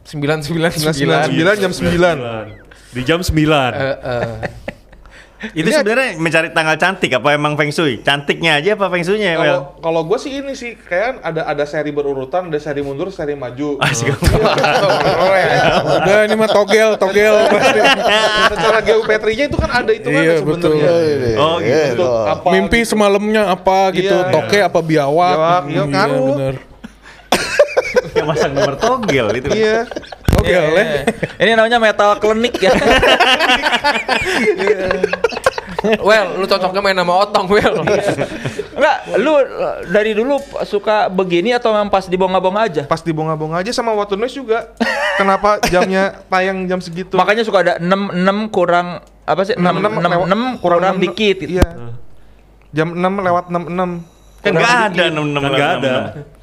999. 0.07 0.87
999 1.35 1.63
jam 1.63 1.71
9. 1.75 2.95
Di 2.95 3.01
jam 3.03 3.19
9. 3.19 3.35
Eh, 3.35 3.95
eh. 4.07 4.35
Itu 5.53 5.69
sebenarnya 5.69 6.17
mencari 6.17 6.49
tanggal 6.49 6.81
cantik 6.81 7.13
apa 7.13 7.37
emang 7.37 7.53
feng 7.53 7.69
shui? 7.69 8.01
Cantiknya 8.01 8.57
aja 8.57 8.73
apa 8.73 8.89
feng 8.89 9.05
shui-nya? 9.05 9.37
Kalau 9.37 9.77
kalau 9.77 10.01
gue 10.09 10.17
sih 10.17 10.41
ini 10.41 10.57
sih 10.57 10.73
kayak 10.73 11.21
ada 11.21 11.45
ada 11.45 11.61
seri 11.69 11.93
berurutan, 11.93 12.49
ada 12.49 12.57
seri 12.57 12.81
mundur, 12.81 13.13
seri 13.13 13.37
maju. 13.37 13.77
Asik. 13.77 14.17
Udah 14.17 16.17
ini 16.25 16.33
mah 16.33 16.49
togel, 16.49 16.97
togel 16.97 17.37
pasti. 17.53 17.79
Secara 18.57 18.81
geometrinya 18.81 19.45
itu 19.45 19.57
kan 19.61 19.69
ada 19.69 19.91
itu 19.93 20.09
kan 20.09 20.21
Iya, 20.25 20.33
sebenarnya. 20.41 20.89
Oh, 21.37 21.55
gitu. 21.61 22.01
Untuk 22.01 22.13
apa 22.25 22.47
Mimpi 22.49 22.79
semalamnya 22.81 23.53
apa 23.53 23.93
gitu, 23.93 24.17
Iya, 24.17 24.33
toke 24.33 24.57
apa 24.57 24.79
biawak. 24.81 25.37
Biawak, 25.37 25.61
iya, 25.69 25.83
ngaruh. 25.85 26.25
bener. 26.33 26.55
Yang 28.17 28.25
masang 28.25 28.51
nomor 28.57 28.75
togel 28.81 29.27
itu. 29.37 29.49
Iya. 29.53 29.85
Togel 30.37 30.65
ya. 30.71 30.85
Ini 31.37 31.51
namanya 31.53 31.77
metal 31.77 32.17
klinik 32.17 32.55
ya. 32.57 32.71
Well, 36.01 36.41
lu 36.41 36.45
cocoknya 36.45 36.81
main 36.81 36.97
sama 36.97 37.13
Otong, 37.21 37.45
Well. 37.47 37.85
Enggak, 38.73 38.97
lu 39.17 39.33
dari 39.87 40.11
dulu 40.11 40.35
suka 40.65 41.05
begini 41.07 41.53
atau 41.53 41.69
memang 41.69 41.87
pas 41.87 42.05
dibonga-bonga 42.05 42.65
aja? 42.65 42.83
Pas 42.83 42.99
dibonga-bonga 42.99 43.61
aja 43.61 43.69
sama 43.69 43.93
What 43.93 44.09
to 44.09 44.17
Noise 44.17 44.35
juga. 44.35 44.73
Kenapa 45.15 45.61
jamnya 45.69 46.17
tayang 46.27 46.65
jam 46.65 46.81
segitu? 46.81 47.13
Makanya 47.13 47.45
suka 47.45 47.61
ada 47.61 47.73
6 47.77 47.87
6 47.87 48.49
kurang 48.49 49.01
apa 49.23 49.41
sih? 49.45 49.53
6 49.53 49.61
6 49.61 50.01
6, 50.01 50.57
6 50.57 50.61
kurang, 50.61 50.79
enam- 50.81 51.01
dikit 51.01 51.37
gitu. 51.45 51.61
Iya. 51.61 51.69
Jam 52.73 52.97
6 52.97 53.01
lewat 53.21 53.45
66. 53.53 54.16
Kan 54.47 54.53
nggak 54.55 54.75
ada 54.87 55.03
66 55.07 55.35
Kan 55.35 55.49
nggak 55.49 55.71
ada. 55.73 55.93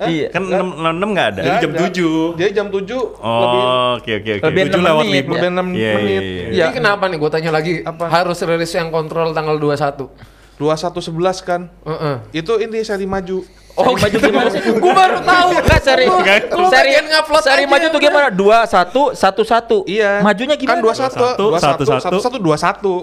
Iya. 0.04 0.26
Kan 0.28 0.42
66 0.44 1.08
nggak 1.10 1.26
ada. 1.32 1.40
Jadi 1.42 1.56
jam. 1.58 1.72
7. 1.72 2.38
Jadi 2.38 2.50
jam 2.52 2.66
7 2.68 2.76
lebih 2.76 3.00
Oh, 3.18 3.90
oke 3.96 4.12
oke 4.14 4.30
oke. 4.36 4.44
Lebih 4.44 4.62
Tujuh 4.64 4.80
6 4.80 4.86
lewat 4.86 5.02
menit. 5.02 5.24
lima. 5.24 5.34
lebih. 5.34 5.48
6 5.48 5.66
Iya, 5.74 5.80
iya, 5.80 5.94
menit. 5.94 6.22
iya. 6.22 6.44
Iya. 6.44 6.64
Ini 6.64 6.72
kenapa 6.74 7.04
nih 7.06 7.16
gue 7.16 7.30
tanya 7.30 7.50
lagi? 7.50 7.72
Apa? 7.82 8.04
Harus 8.06 8.38
rilis 8.40 8.70
yang 8.70 8.88
kontrol 8.88 9.32
tanggal 9.32 9.56
21. 9.56 10.06
2111 10.54 11.42
kan. 11.42 11.60
Heeh. 11.82 12.16
Itu 12.32 12.56
ini 12.56 12.78
seri 12.80 13.04
maju. 13.04 13.42
Oh, 13.74 13.90
maju 13.90 14.16
gimana 14.16 14.46
sih? 14.48 14.62
Gue 14.62 14.92
baru 14.94 15.18
tahu. 15.18 15.50
Enggak 15.66 15.82
seri. 15.82 16.06
Lu 16.06 16.22
Seri 16.70 16.94
bagian 16.94 17.04
ngupload 17.10 17.42
seri 17.42 17.64
maju 17.66 17.86
tuh 17.90 17.98
gimana? 17.98 18.28
Dua 18.30 18.58
satu 18.64 19.02
satu 19.12 19.42
satu. 19.42 19.78
Iya. 19.84 20.22
Majunya 20.22 20.54
gimana? 20.54 20.78
Kan 20.78 20.84
dua 20.86 20.94
satu, 20.94 21.26
dua 21.34 21.58
satu, 21.58 21.82
Satu, 21.82 21.98
satu 21.98 22.18
satu, 22.22 22.36
dua 22.38 22.54
satu. 22.54 22.94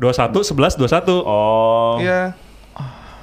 21 0.00 0.40
11 0.42 0.80
21. 0.80 1.20
Oh. 1.22 2.00
Iya. 2.00 2.32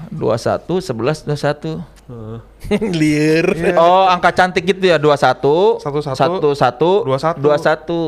Dua 0.07 0.39
satu 0.39 0.79
sebelas 0.79 1.21
dua 1.21 1.35
satu. 1.35 1.83
Liar. 2.99 3.75
Oh, 3.75 4.07
angka 4.07 4.31
cantik 4.31 4.63
gitu 4.65 4.87
ya. 4.87 4.97
Dua 4.97 5.13
satu 5.13 5.77
Satu, 5.83 5.99
satu. 5.99 6.15
satu 6.15 6.49
satu 6.55 6.91
Dua, 7.03 7.17
satu. 7.19 7.39
dua 7.39 7.57
satu. 7.59 8.01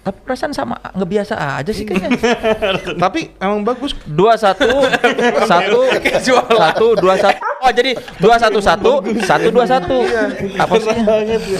Tapi 0.00 0.16
perasaan 0.24 0.56
sama 0.56 0.80
nggak 0.96 1.08
biasa 1.12 1.34
aja 1.60 1.72
sih 1.76 1.84
kayaknya. 1.84 2.16
Tapi 3.04 3.36
emang 3.36 3.60
bagus. 3.60 3.92
Dua 4.08 4.32
satu 4.32 4.64
satu 5.50 5.80
satu 6.56 6.86
dua 6.96 7.14
satu. 7.20 7.36
Oh 7.60 7.68
jadi 7.68 7.92
dua 8.16 8.36
satu 8.40 8.58
satu 8.64 8.92
satu 9.20 9.48
dua 9.52 9.66
satu. 9.68 9.98
Apa 10.56 10.74
sih? 10.80 10.96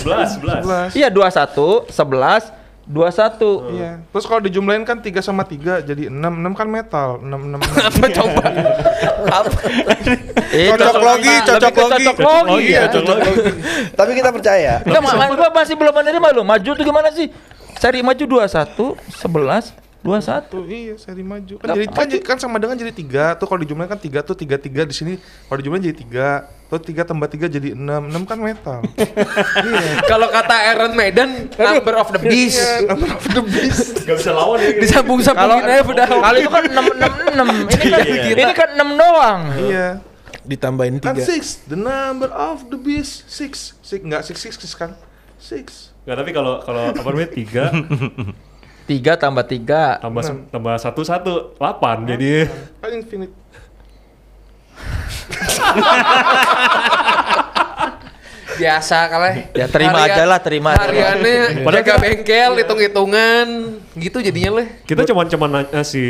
11 0.01 0.97
11. 0.97 0.97
Iya 0.97 1.09
dua 1.13 1.29
satu 1.29 1.85
sebelas 1.93 2.49
dua 2.91 3.15
satu. 3.15 3.71
Iya. 3.71 4.03
Terus 4.11 4.27
kalau 4.27 4.43
dijumlahin 4.43 4.83
kan 4.83 4.99
3 4.99 5.23
sama 5.23 5.47
3 5.47 5.87
jadi 5.87 6.11
6. 6.11 6.19
6 6.19 6.59
kan 6.59 6.67
metal. 6.67 7.09
6 7.23 7.31
6. 7.31 7.63
Apa 7.63 8.07
coba? 8.11 8.43
Eh, 10.51 10.75
Cocok 10.75 10.99
logi, 10.99 11.35
cocok 11.47 11.75
logi. 11.79 12.05
Cocok 12.11 12.19
logi. 12.19 12.51
Oh 12.51 12.59
iya, 12.59 12.91
ya. 12.91 12.91
cocok 12.91 13.17
logi. 13.23 13.51
Tapi 13.95 14.11
kita 14.19 14.29
percaya. 14.35 14.73
Enggak, 14.83 15.39
gua 15.39 15.51
masih 15.55 15.75
belum 15.79 15.95
menerima 15.95 16.27
lo. 16.35 16.43
Maju 16.43 16.71
tuh 16.75 16.85
gimana 16.85 17.15
sih? 17.15 17.31
Seri 17.79 18.03
maju 18.03 18.45
21, 18.45 18.99
11, 18.99 19.73
21. 20.01 20.49
Tuh 20.49 20.65
iya 20.65 20.95
seri 20.97 21.21
maju. 21.21 21.61
Kan 21.61 21.77
jadi 21.77 21.87
kan, 21.93 22.07
jadi- 22.09 22.25
kan 22.25 22.37
sama 22.41 22.57
dengan 22.57 22.73
jadi 22.73 22.89
3. 22.89 23.37
Tuh 23.37 23.45
kalau 23.45 23.61
dijumlahin 23.61 23.91
kan 23.93 24.01
3 24.01 24.25
tuh 24.25 24.33
3 24.33 24.57
3 24.57 24.89
di 24.89 24.95
sini. 24.97 25.15
Kalau 25.21 25.59
dijumlahin 25.61 25.93
jadi 25.93 25.97
3. 26.01 26.27
Tuh 26.73 26.81
3 26.81 27.05
tambah 27.05 27.29
3 27.29 27.53
jadi 27.53 27.77
6. 27.77 28.09
6 28.09 28.25
kan 28.25 28.39
metal. 28.41 28.79
Kalau 30.11 30.31
kata 30.31 30.55
Iron 30.73 30.93
Maiden, 30.95 31.51
number 31.53 31.95
of 31.99 32.09
the 32.15 32.21
beast. 32.23 32.57
Iya, 32.57 32.89
number 32.89 33.11
of 33.11 33.25
the 33.27 33.43
beast. 33.43 33.93
Gak 34.09 34.17
bisa 34.17 34.31
lawan 34.33 34.57
ya. 34.63 34.71
Disambung-sambungin 34.79 35.67
aja 35.67 35.83
udah. 35.83 36.07
Kalau 36.09 36.39
itu 36.39 36.49
kan 36.49 36.65
6 36.65 36.79
6 36.79 37.37
6. 37.37 37.75
Ini 37.75 37.91
kan 37.91 38.07
ini 38.39 38.53
kan 38.55 38.71
6 38.79 38.89
doang. 38.97 39.41
Iya. 39.67 39.87
Ditambahin 40.41 40.97
Kan 41.03 41.19
tiga. 41.19 41.27
6, 41.27 41.69
the 41.69 41.77
number 41.77 42.31
of 42.31 42.71
the 42.71 42.79
beast. 42.79 43.29
6. 43.29 43.77
6 43.85 44.07
enggak 44.07 44.23
6 44.25 44.39
6 44.39 44.57
6 44.57 44.73
kan. 44.73 44.91
6. 45.43 45.91
Gak 46.07 46.17
tapi 46.17 46.31
kalau 46.33 46.63
kalau 46.65 46.89
apa 46.89 47.05
namanya 47.05 47.31
3 47.35 47.69
3 48.91 49.15
tambah 49.15 49.47
3. 49.47 50.03
tambah 50.03 50.23
se- 50.25 50.43
tambah 50.51 50.75
1 50.75 50.91
1 50.91 51.55
8 51.55 52.11
jadi 52.11 52.51
Kan 52.77 52.91
infinite. 52.93 53.31
Biasa 58.51 58.97
kali. 59.09 59.31
Ya, 59.55 59.67
terima 59.71 60.05
aja 60.05 60.25
lah, 60.27 60.37
terima. 60.37 60.77
Hariannya 60.77 61.65
Padahal 61.65 61.81
jaga 61.81 61.95
bengkel, 61.97 62.51
hitung-hitungan, 62.59 63.47
gitu 63.95 64.21
jadinya 64.21 64.61
leh. 64.61 64.69
kita 64.85 65.07
cuman 65.07 65.27
cuman 65.31 65.49
nanya 65.55 65.81
si 65.81 66.03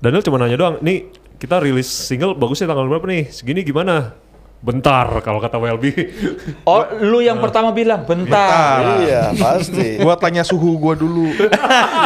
Daniel 0.00 0.24
cuma 0.24 0.40
nanya 0.40 0.56
doang. 0.56 0.74
Nih 0.80 1.06
kita 1.38 1.62
rilis 1.62 1.86
single 1.86 2.34
bagusnya 2.34 2.66
tanggal 2.66 2.88
berapa 2.88 3.06
nih? 3.06 3.30
Segini 3.30 3.62
gimana? 3.62 4.16
Bentar 4.58 5.06
kalau 5.22 5.38
kata 5.38 5.54
WLB. 5.56 5.84
Oh, 6.68 6.84
lu 7.00 7.22
yang 7.22 7.38
pertama 7.38 7.70
bilang 7.70 8.02
bentar. 8.04 9.00
Iya, 9.00 9.32
pasti. 9.38 9.96
Gua 10.04 10.18
tanya 10.18 10.42
suhu 10.44 10.76
gua 10.76 10.92
dulu. 10.98 11.30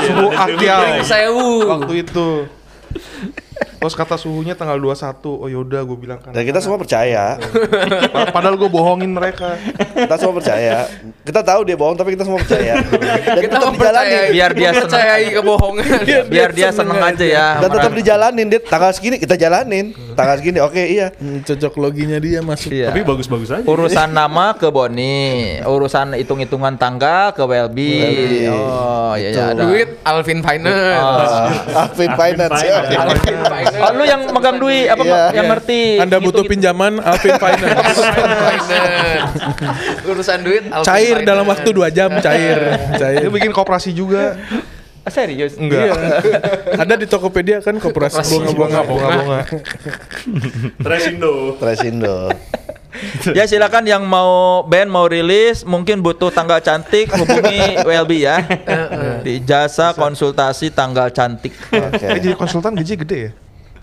suhu 0.07 0.27
aktial. 0.31 1.03
Sewu. 1.03 1.67
Waktu 1.67 1.93
itu. 2.07 2.29
Terus 3.83 3.95
kata 3.95 4.15
suhunya 4.15 4.55
tanggal 4.55 4.79
21. 4.79 4.95
Oh 5.27 5.49
yaudah 5.49 5.83
gue 5.83 5.99
bilang 5.99 6.17
kan. 6.17 6.31
Dan 6.31 6.43
kita 6.43 6.63
semua 6.63 6.79
percaya. 6.79 7.35
Pa- 8.09 8.31
Padahal 8.31 8.55
gue 8.55 8.71
bohongin 8.71 9.11
mereka. 9.11 9.59
Kita 9.93 10.15
semua 10.15 10.39
percaya. 10.39 10.87
Kita 11.21 11.43
tahu 11.43 11.61
dia 11.63 11.75
bohong 11.75 11.95
tapi 11.95 12.15
kita 12.15 12.23
semua 12.23 12.39
percaya. 12.39 12.79
Dan 13.27 13.43
Kita 13.43 13.55
tetap 13.59 13.75
dijalanin. 13.75 14.23
Biar 14.31 14.51
dia 14.53 14.71
kebohongan. 15.33 15.85
Biar 16.27 16.51
dia 16.51 16.69
seneng 16.71 16.99
aja 16.99 17.25
ya. 17.25 17.47
Dan 17.59 17.69
tetap 17.69 17.93
dijalanin. 17.93 18.47
Dia 18.47 18.61
tanggal 18.63 18.91
segini 18.95 19.17
kita 19.19 19.35
jalanin. 19.35 19.91
Tanggal 20.13 20.39
segini 20.39 20.59
oke 20.59 20.79
iya. 20.79 21.11
Hmm, 21.17 21.43
cocok 21.43 21.73
loginya 21.79 22.19
dia 22.19 22.39
masuk. 22.39 22.71
Iya. 22.71 22.93
Tapi 22.93 23.03
bagus-bagus 23.03 23.49
aja. 23.51 23.65
Urusan 23.65 24.13
nama 24.13 24.53
ke 24.53 24.69
Boni, 24.69 25.59
urusan 25.61 26.15
hitung-hitungan 26.15 26.77
tanggal 26.77 27.33
ke 27.33 27.43
Welby. 27.43 28.47
Oh, 28.47 29.17
iya 29.17 29.29
ya 29.33 29.45
ada. 29.51 29.63
Duit 29.65 29.89
Alvin 30.03 30.41
Finance. 30.41 30.77
Ah, 30.93 31.49
Alvin 31.89 32.13
Finance. 32.13 32.61
ya. 32.61 32.77
Alvin 32.99 33.39
Finance. 33.43 33.72
Oh, 33.75 33.91
lu 33.93 34.03
yang 34.03 34.21
megang 34.29 34.57
duit 34.57 34.87
apa 34.87 35.01
Iya. 35.01 35.23
yang 35.33 35.47
ngerti? 35.49 35.81
Anda 35.97 36.17
butuh 36.19 36.43
Hitung- 36.43 36.51
pinjaman 36.51 36.93
Alvin 36.99 37.35
Finance. 37.35 37.99
Alvin 37.99 38.33
Finance. 38.35 39.21
Urusan 40.05 40.39
duit 40.41 40.63
Alvin 40.67 40.85
cair 40.85 41.07
Finance. 41.15 41.27
dalam 41.27 41.45
waktu 41.45 41.69
dua 41.71 41.89
jam, 41.89 42.11
cair. 42.19 42.59
Cair. 42.95 43.21
Dia 43.21 43.31
bikin 43.31 43.51
koperasi 43.51 43.91
juga. 43.91 44.37
Ah, 45.03 45.11
serius? 45.11 45.57
Iya. 45.57 45.91
Ada 46.77 46.95
di 46.95 47.07
Tokopedia 47.07 47.59
kan 47.59 47.75
koperasi 47.75 48.23
bunga-bunga. 48.23 48.81
Bunga-bunga. 48.85 49.41
Tresindo. 50.79 51.59
Tresindo. 51.59 52.17
ya 53.33 53.49
silakan 53.49 53.83
yang 53.83 54.05
mau 54.05 54.63
band 54.63 54.87
mau 54.87 55.09
rilis 55.09 55.65
mungkin 55.65 55.99
butuh 55.99 56.29
tanggal 56.29 56.61
cantik 56.61 57.09
hubungi 57.11 57.81
WLB 57.83 58.13
ya. 58.21 58.37
Di 59.19 59.41
jasa 59.41 59.91
konsultasi 59.93 60.71
tanggal 60.71 61.09
cantik. 61.09 61.51
Oke. 61.67 62.05
Eh, 62.05 62.21
jadi 62.21 62.37
konsultan 62.37 62.77
gaji 62.77 62.95
gede 62.95 63.19
ya? 63.19 63.31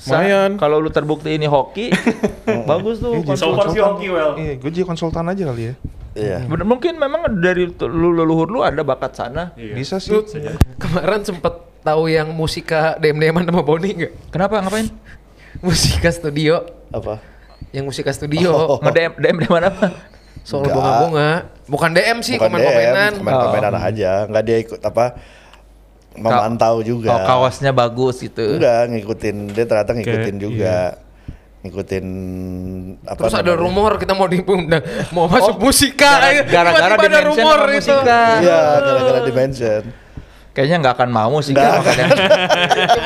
Lumayan. 0.07 0.49
Kalau 0.55 0.77
lu 0.79 0.89
terbukti 0.93 1.35
ini 1.35 1.49
hoki, 1.49 1.91
bagus 2.69 3.03
tuh. 3.03 3.19
Eh, 3.19 3.23
jadi 3.27 3.35
So 3.35 3.51
far 3.51 3.67
hoki 3.67 4.07
well. 4.07 4.39
Iya, 4.39 4.53
gue 4.55 4.69
jadi 4.71 4.85
konsultan 4.87 5.27
aja 5.27 5.43
kali 5.51 5.63
ya. 5.71 5.73
Iya. 6.15 6.37
Bener, 6.47 6.65
mungkin 6.65 6.95
memang 6.95 7.27
dari 7.43 7.67
lu 7.83 8.15
leluhur 8.15 8.47
lu 8.47 8.59
ada 8.63 8.81
bakat 8.81 9.19
sana. 9.19 9.51
Iya. 9.59 9.75
Bisa 9.75 9.99
sih. 9.99 10.15
Kemarin 10.79 11.21
sempet 11.27 11.53
tahu 11.83 12.11
yang 12.11 12.31
musika 12.31 12.95
DM-DM 12.99 13.43
sama 13.43 13.61
Boni 13.63 13.89
nggak? 13.95 14.13
Kenapa 14.31 14.63
ngapain? 14.63 14.87
Musika 15.65 16.13
studio. 16.13 16.61
Apa? 16.93 17.19
Yang 17.73 17.85
musika 17.91 18.13
studio. 18.13 18.79
Nge-DM 18.79 19.13
DM 19.17 19.37
di 19.43 19.47
mana 19.49 19.67
apa? 19.73 19.91
Soal 20.45 20.69
bunga-bunga. 20.71 21.51
Bukan 21.67 21.89
DM 21.91 22.17
sih, 22.23 22.37
komen-komenan. 22.39 23.19
Komen-komenan 23.19 23.73
aja. 23.75 24.29
Enggak 24.29 24.43
dia 24.45 24.57
ikut 24.61 24.81
apa? 24.81 25.19
Memantau 26.19 26.83
juga. 26.83 27.11
Oh, 27.11 27.19
kaosnya 27.23 27.71
bagus 27.71 28.19
gitu. 28.19 28.59
Enggak, 28.59 28.91
ngikutin. 28.91 29.35
Dia 29.55 29.65
ternyata 29.65 29.91
ngikutin 29.95 30.35
Oke, 30.35 30.43
juga. 30.43 30.77
Ngikutin 31.59 32.05
apa 33.03 33.19
Terus 33.19 33.35
ada 33.35 33.51
rumor 33.51 33.99
kita 33.99 34.15
mau 34.15 34.31
diundang, 34.31 34.79
mau 35.11 35.27
masuk 35.27 35.59
musika. 35.59 36.07
Gara- 36.19 36.47
gara-gara 36.47 36.95
ada 36.95 37.19
rumor 37.27 37.59
itu. 37.67 37.91
musika. 37.91 38.21
Iya, 38.39 38.59
gara-gara 38.79 39.19
dimension. 39.27 39.83
Kayaknya 40.49 40.77
nggak 40.81 40.93
akan 40.97 41.09
mau 41.11 41.35
sih 41.39 41.51
Nggak. 41.51 41.67
kan 41.67 41.79
makanya. 41.79 42.07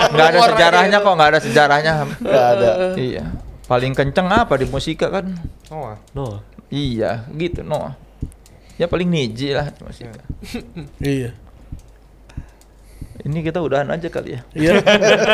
Nggak 0.10 0.28
ada 0.30 0.40
sejarahnya 0.48 0.98
itu. 0.98 1.06
kok, 1.06 1.14
nggak 1.14 1.30
ada 1.30 1.40
sejarahnya. 1.42 1.92
Enggak 2.18 2.48
ada. 2.58 2.70
iya. 2.98 3.24
Paling 3.64 3.94
kenceng 3.94 4.28
apa 4.30 4.54
di 4.58 4.66
musika 4.70 5.08
kan? 5.10 5.34
Oh, 5.70 5.90
ah. 5.90 5.98
No. 6.14 6.42
Iya, 6.70 7.26
gitu 7.34 7.62
no. 7.62 7.94
Ya 8.78 8.90
paling 8.90 9.06
niji 9.06 9.54
lah 9.54 9.70
di 9.70 9.82
musika. 9.82 10.22
Iya. 10.98 11.38
Ini 13.24 13.40
kita 13.40 13.64
udahan 13.64 13.88
aja 13.88 14.12
kali 14.12 14.36
ya. 14.36 14.42
Iya. 14.52 14.74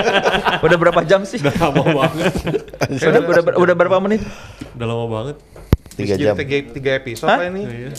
Udah 0.65 0.77
berapa 0.77 1.01
jam 1.09 1.25
sih? 1.25 1.41
Udah 1.41 1.57
lama 1.57 2.05
banget. 2.05 2.33
udah, 3.01 3.21
udah, 3.25 3.43
udah 3.57 3.75
berapa 3.75 3.97
menit? 3.97 4.21
Udah 4.77 4.85
lama 4.85 5.05
banget. 5.09 5.35
Tiga 5.97 6.13
Jadi 6.13 6.23
jam. 6.29 6.35
Tiga, 6.37 6.55
tiga 6.69 6.91
episode 7.01 7.33
Hah? 7.33 7.49
ini. 7.49 7.63
Iya. 7.65 7.91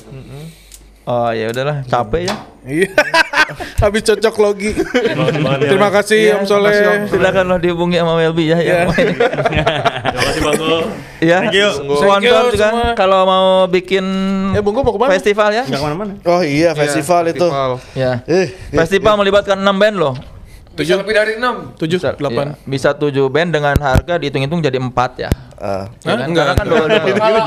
Oh 1.11 1.31
ya 1.35 1.51
udahlah, 1.51 1.83
capek 1.91 2.31
ya. 2.31 2.37
Iya. 2.61 2.93
Habis 3.83 4.05
cocok 4.05 4.35
logi. 4.37 4.71
Ya. 4.77 5.17
Terima 5.65 5.89
kasih 5.89 6.37
Om 6.39 6.45
Soleh. 6.45 7.09
Silakan 7.09 7.45
lo 7.49 7.57
dihubungi 7.57 7.97
sama 7.97 8.21
Welby 8.21 8.53
ya. 8.53 8.59
Iya. 8.61 8.79
Terima 8.93 10.23
kasih 10.29 10.41
Bang 10.45 10.59
Gol. 10.61 10.85
Iya. 11.21 11.37
Thank 11.41 11.57
you. 11.57 11.69
Sponsor 11.97 12.45
juga 12.53 12.69
kalau 12.95 13.21
mau 13.25 13.47
bikin 13.67 14.05
Eh, 14.53 14.61
Bungku 14.61 14.83
mau 14.83 14.93
ke 14.93 15.01
mana? 15.01 15.11
festival 15.15 15.49
ya. 15.53 15.65
Enggak 15.65 15.81
ke 15.81 15.87
mana-mana. 15.87 16.13
Oh 16.23 16.43
iya, 16.43 16.75
festival 16.75 17.23
itu. 17.29 17.47
Festival. 17.47 17.71
Ya. 17.95 18.13
Eh, 18.25 18.53
Festival 18.71 19.15
melibatkan 19.17 19.57
6 19.57 19.77
band 19.77 19.97
loh. 19.97 20.15
Bisa 20.71 20.97
lebih 20.97 21.13
dari 21.13 21.33
enam. 21.37 21.77
Tujuh, 21.77 21.99
Bisa, 21.99 22.17
delapan. 22.17 22.55
iya. 22.55 22.65
Bisa 22.65 22.91
7 22.93 23.13
band 23.29 23.51
dengan 23.53 23.75
harga 23.77 24.17
dihitung-hitung 24.17 24.61
jadi 24.61 24.79
4 24.81 24.93
ya. 25.19 25.31
Ah, 25.61 25.85
Ya 26.03 26.17
kan? 26.17 26.29
Kan 26.33 26.67
dua, 26.73 26.85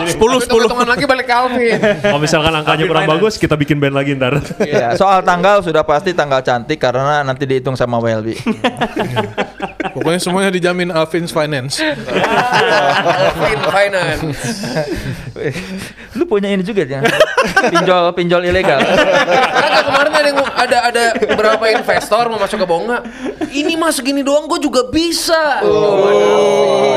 Sepuluh, 0.08 0.40
sepuluh. 0.40 0.70
Hitungan 0.70 0.88
lagi 0.88 1.06
balik 1.10 1.26
ke 1.28 1.34
Alvin. 1.34 1.78
Kalau 2.06 2.20
misalkan 2.22 2.54
angkanya 2.54 2.86
kurang 2.86 3.06
bagus, 3.10 3.36
kita 3.42 3.58
bikin 3.58 3.82
band 3.82 3.98
lagi 3.98 4.14
ntar. 4.16 4.40
Ya, 4.64 4.94
soal 4.96 5.26
tanggal 5.26 5.66
sudah 5.66 5.82
pasti 5.84 6.14
tanggal 6.14 6.46
cantik 6.46 6.78
karena 6.78 7.26
nanti 7.26 7.44
dihitung 7.50 7.74
sama 7.74 7.98
WLB. 8.00 8.38
Pokoknya 9.98 10.20
semuanya 10.22 10.50
dijamin 10.54 10.90
Alvin's 10.90 11.34
Finance. 11.34 11.82
Alvin 11.82 13.60
Finance. 13.70 14.22
Lu 16.18 16.24
punya 16.30 16.50
ini 16.50 16.62
juga 16.62 16.86
ya? 16.86 17.02
pinjol 17.70 18.14
pinjol 18.16 18.42
ilegal. 18.48 18.80
Ada 20.24 20.32
yang 20.32 20.40
ada 20.56 20.78
ada 20.88 21.04
beberapa 21.20 21.66
investor 21.68 22.32
mau 22.32 22.40
masuk 22.40 22.64
ke 22.64 22.68
Bonga. 22.68 23.04
Ini 23.52 23.76
mah 23.76 23.92
segini 23.92 24.24
doang 24.24 24.48
gue 24.48 24.60
juga 24.64 24.88
bisa. 24.88 25.60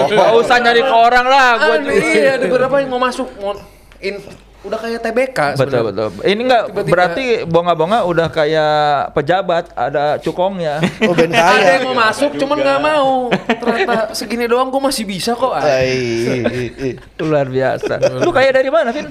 Gak 0.07 0.31
usah 0.39 0.57
nyari 0.63 0.87
ke 0.87 0.95
orang 0.95 1.27
lah. 1.27 1.49
Gua 1.59 1.75
Ada, 1.83 1.91
iya, 1.91 2.39
ada 2.39 2.47
beberapa 2.47 2.79
yang 2.79 2.91
mau 2.95 3.03
masuk 3.03 3.27
mau 3.43 3.59
in, 3.99 4.23
udah 4.67 4.79
kayak 4.83 5.01
TBK 5.01 5.39
Betul 5.55 5.71
sebenarnya. 5.71 5.87
betul. 5.87 6.09
Ini 6.27 6.41
enggak 6.43 6.65
berarti 6.91 7.25
bonga-bonga 7.47 7.99
udah 8.03 8.29
kayak 8.29 9.15
pejabat 9.15 9.71
ada 9.79 10.19
cukongnya. 10.19 10.83
Oh 11.07 11.15
band 11.15 11.33
Ada 11.33 11.79
yang 11.79 11.85
mau 11.87 11.97
masuk 11.97 12.35
cuman 12.35 12.59
nggak 12.59 12.81
mau. 12.83 13.31
Ternyata 13.31 14.11
segini 14.13 14.51
doang 14.51 14.69
gue 14.75 14.83
masih 14.83 15.07
bisa 15.07 15.39
kok. 15.39 15.55
I. 15.63 16.99
Luar 17.23 17.47
biasa. 17.47 18.03
Lu 18.21 18.35
kayak 18.35 18.53
dari 18.59 18.71
mana, 18.71 18.91
Vin? 18.91 19.07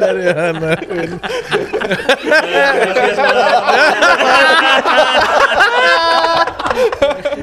dari 0.00 0.24
mana? 0.32 0.70
Win? 0.88 1.10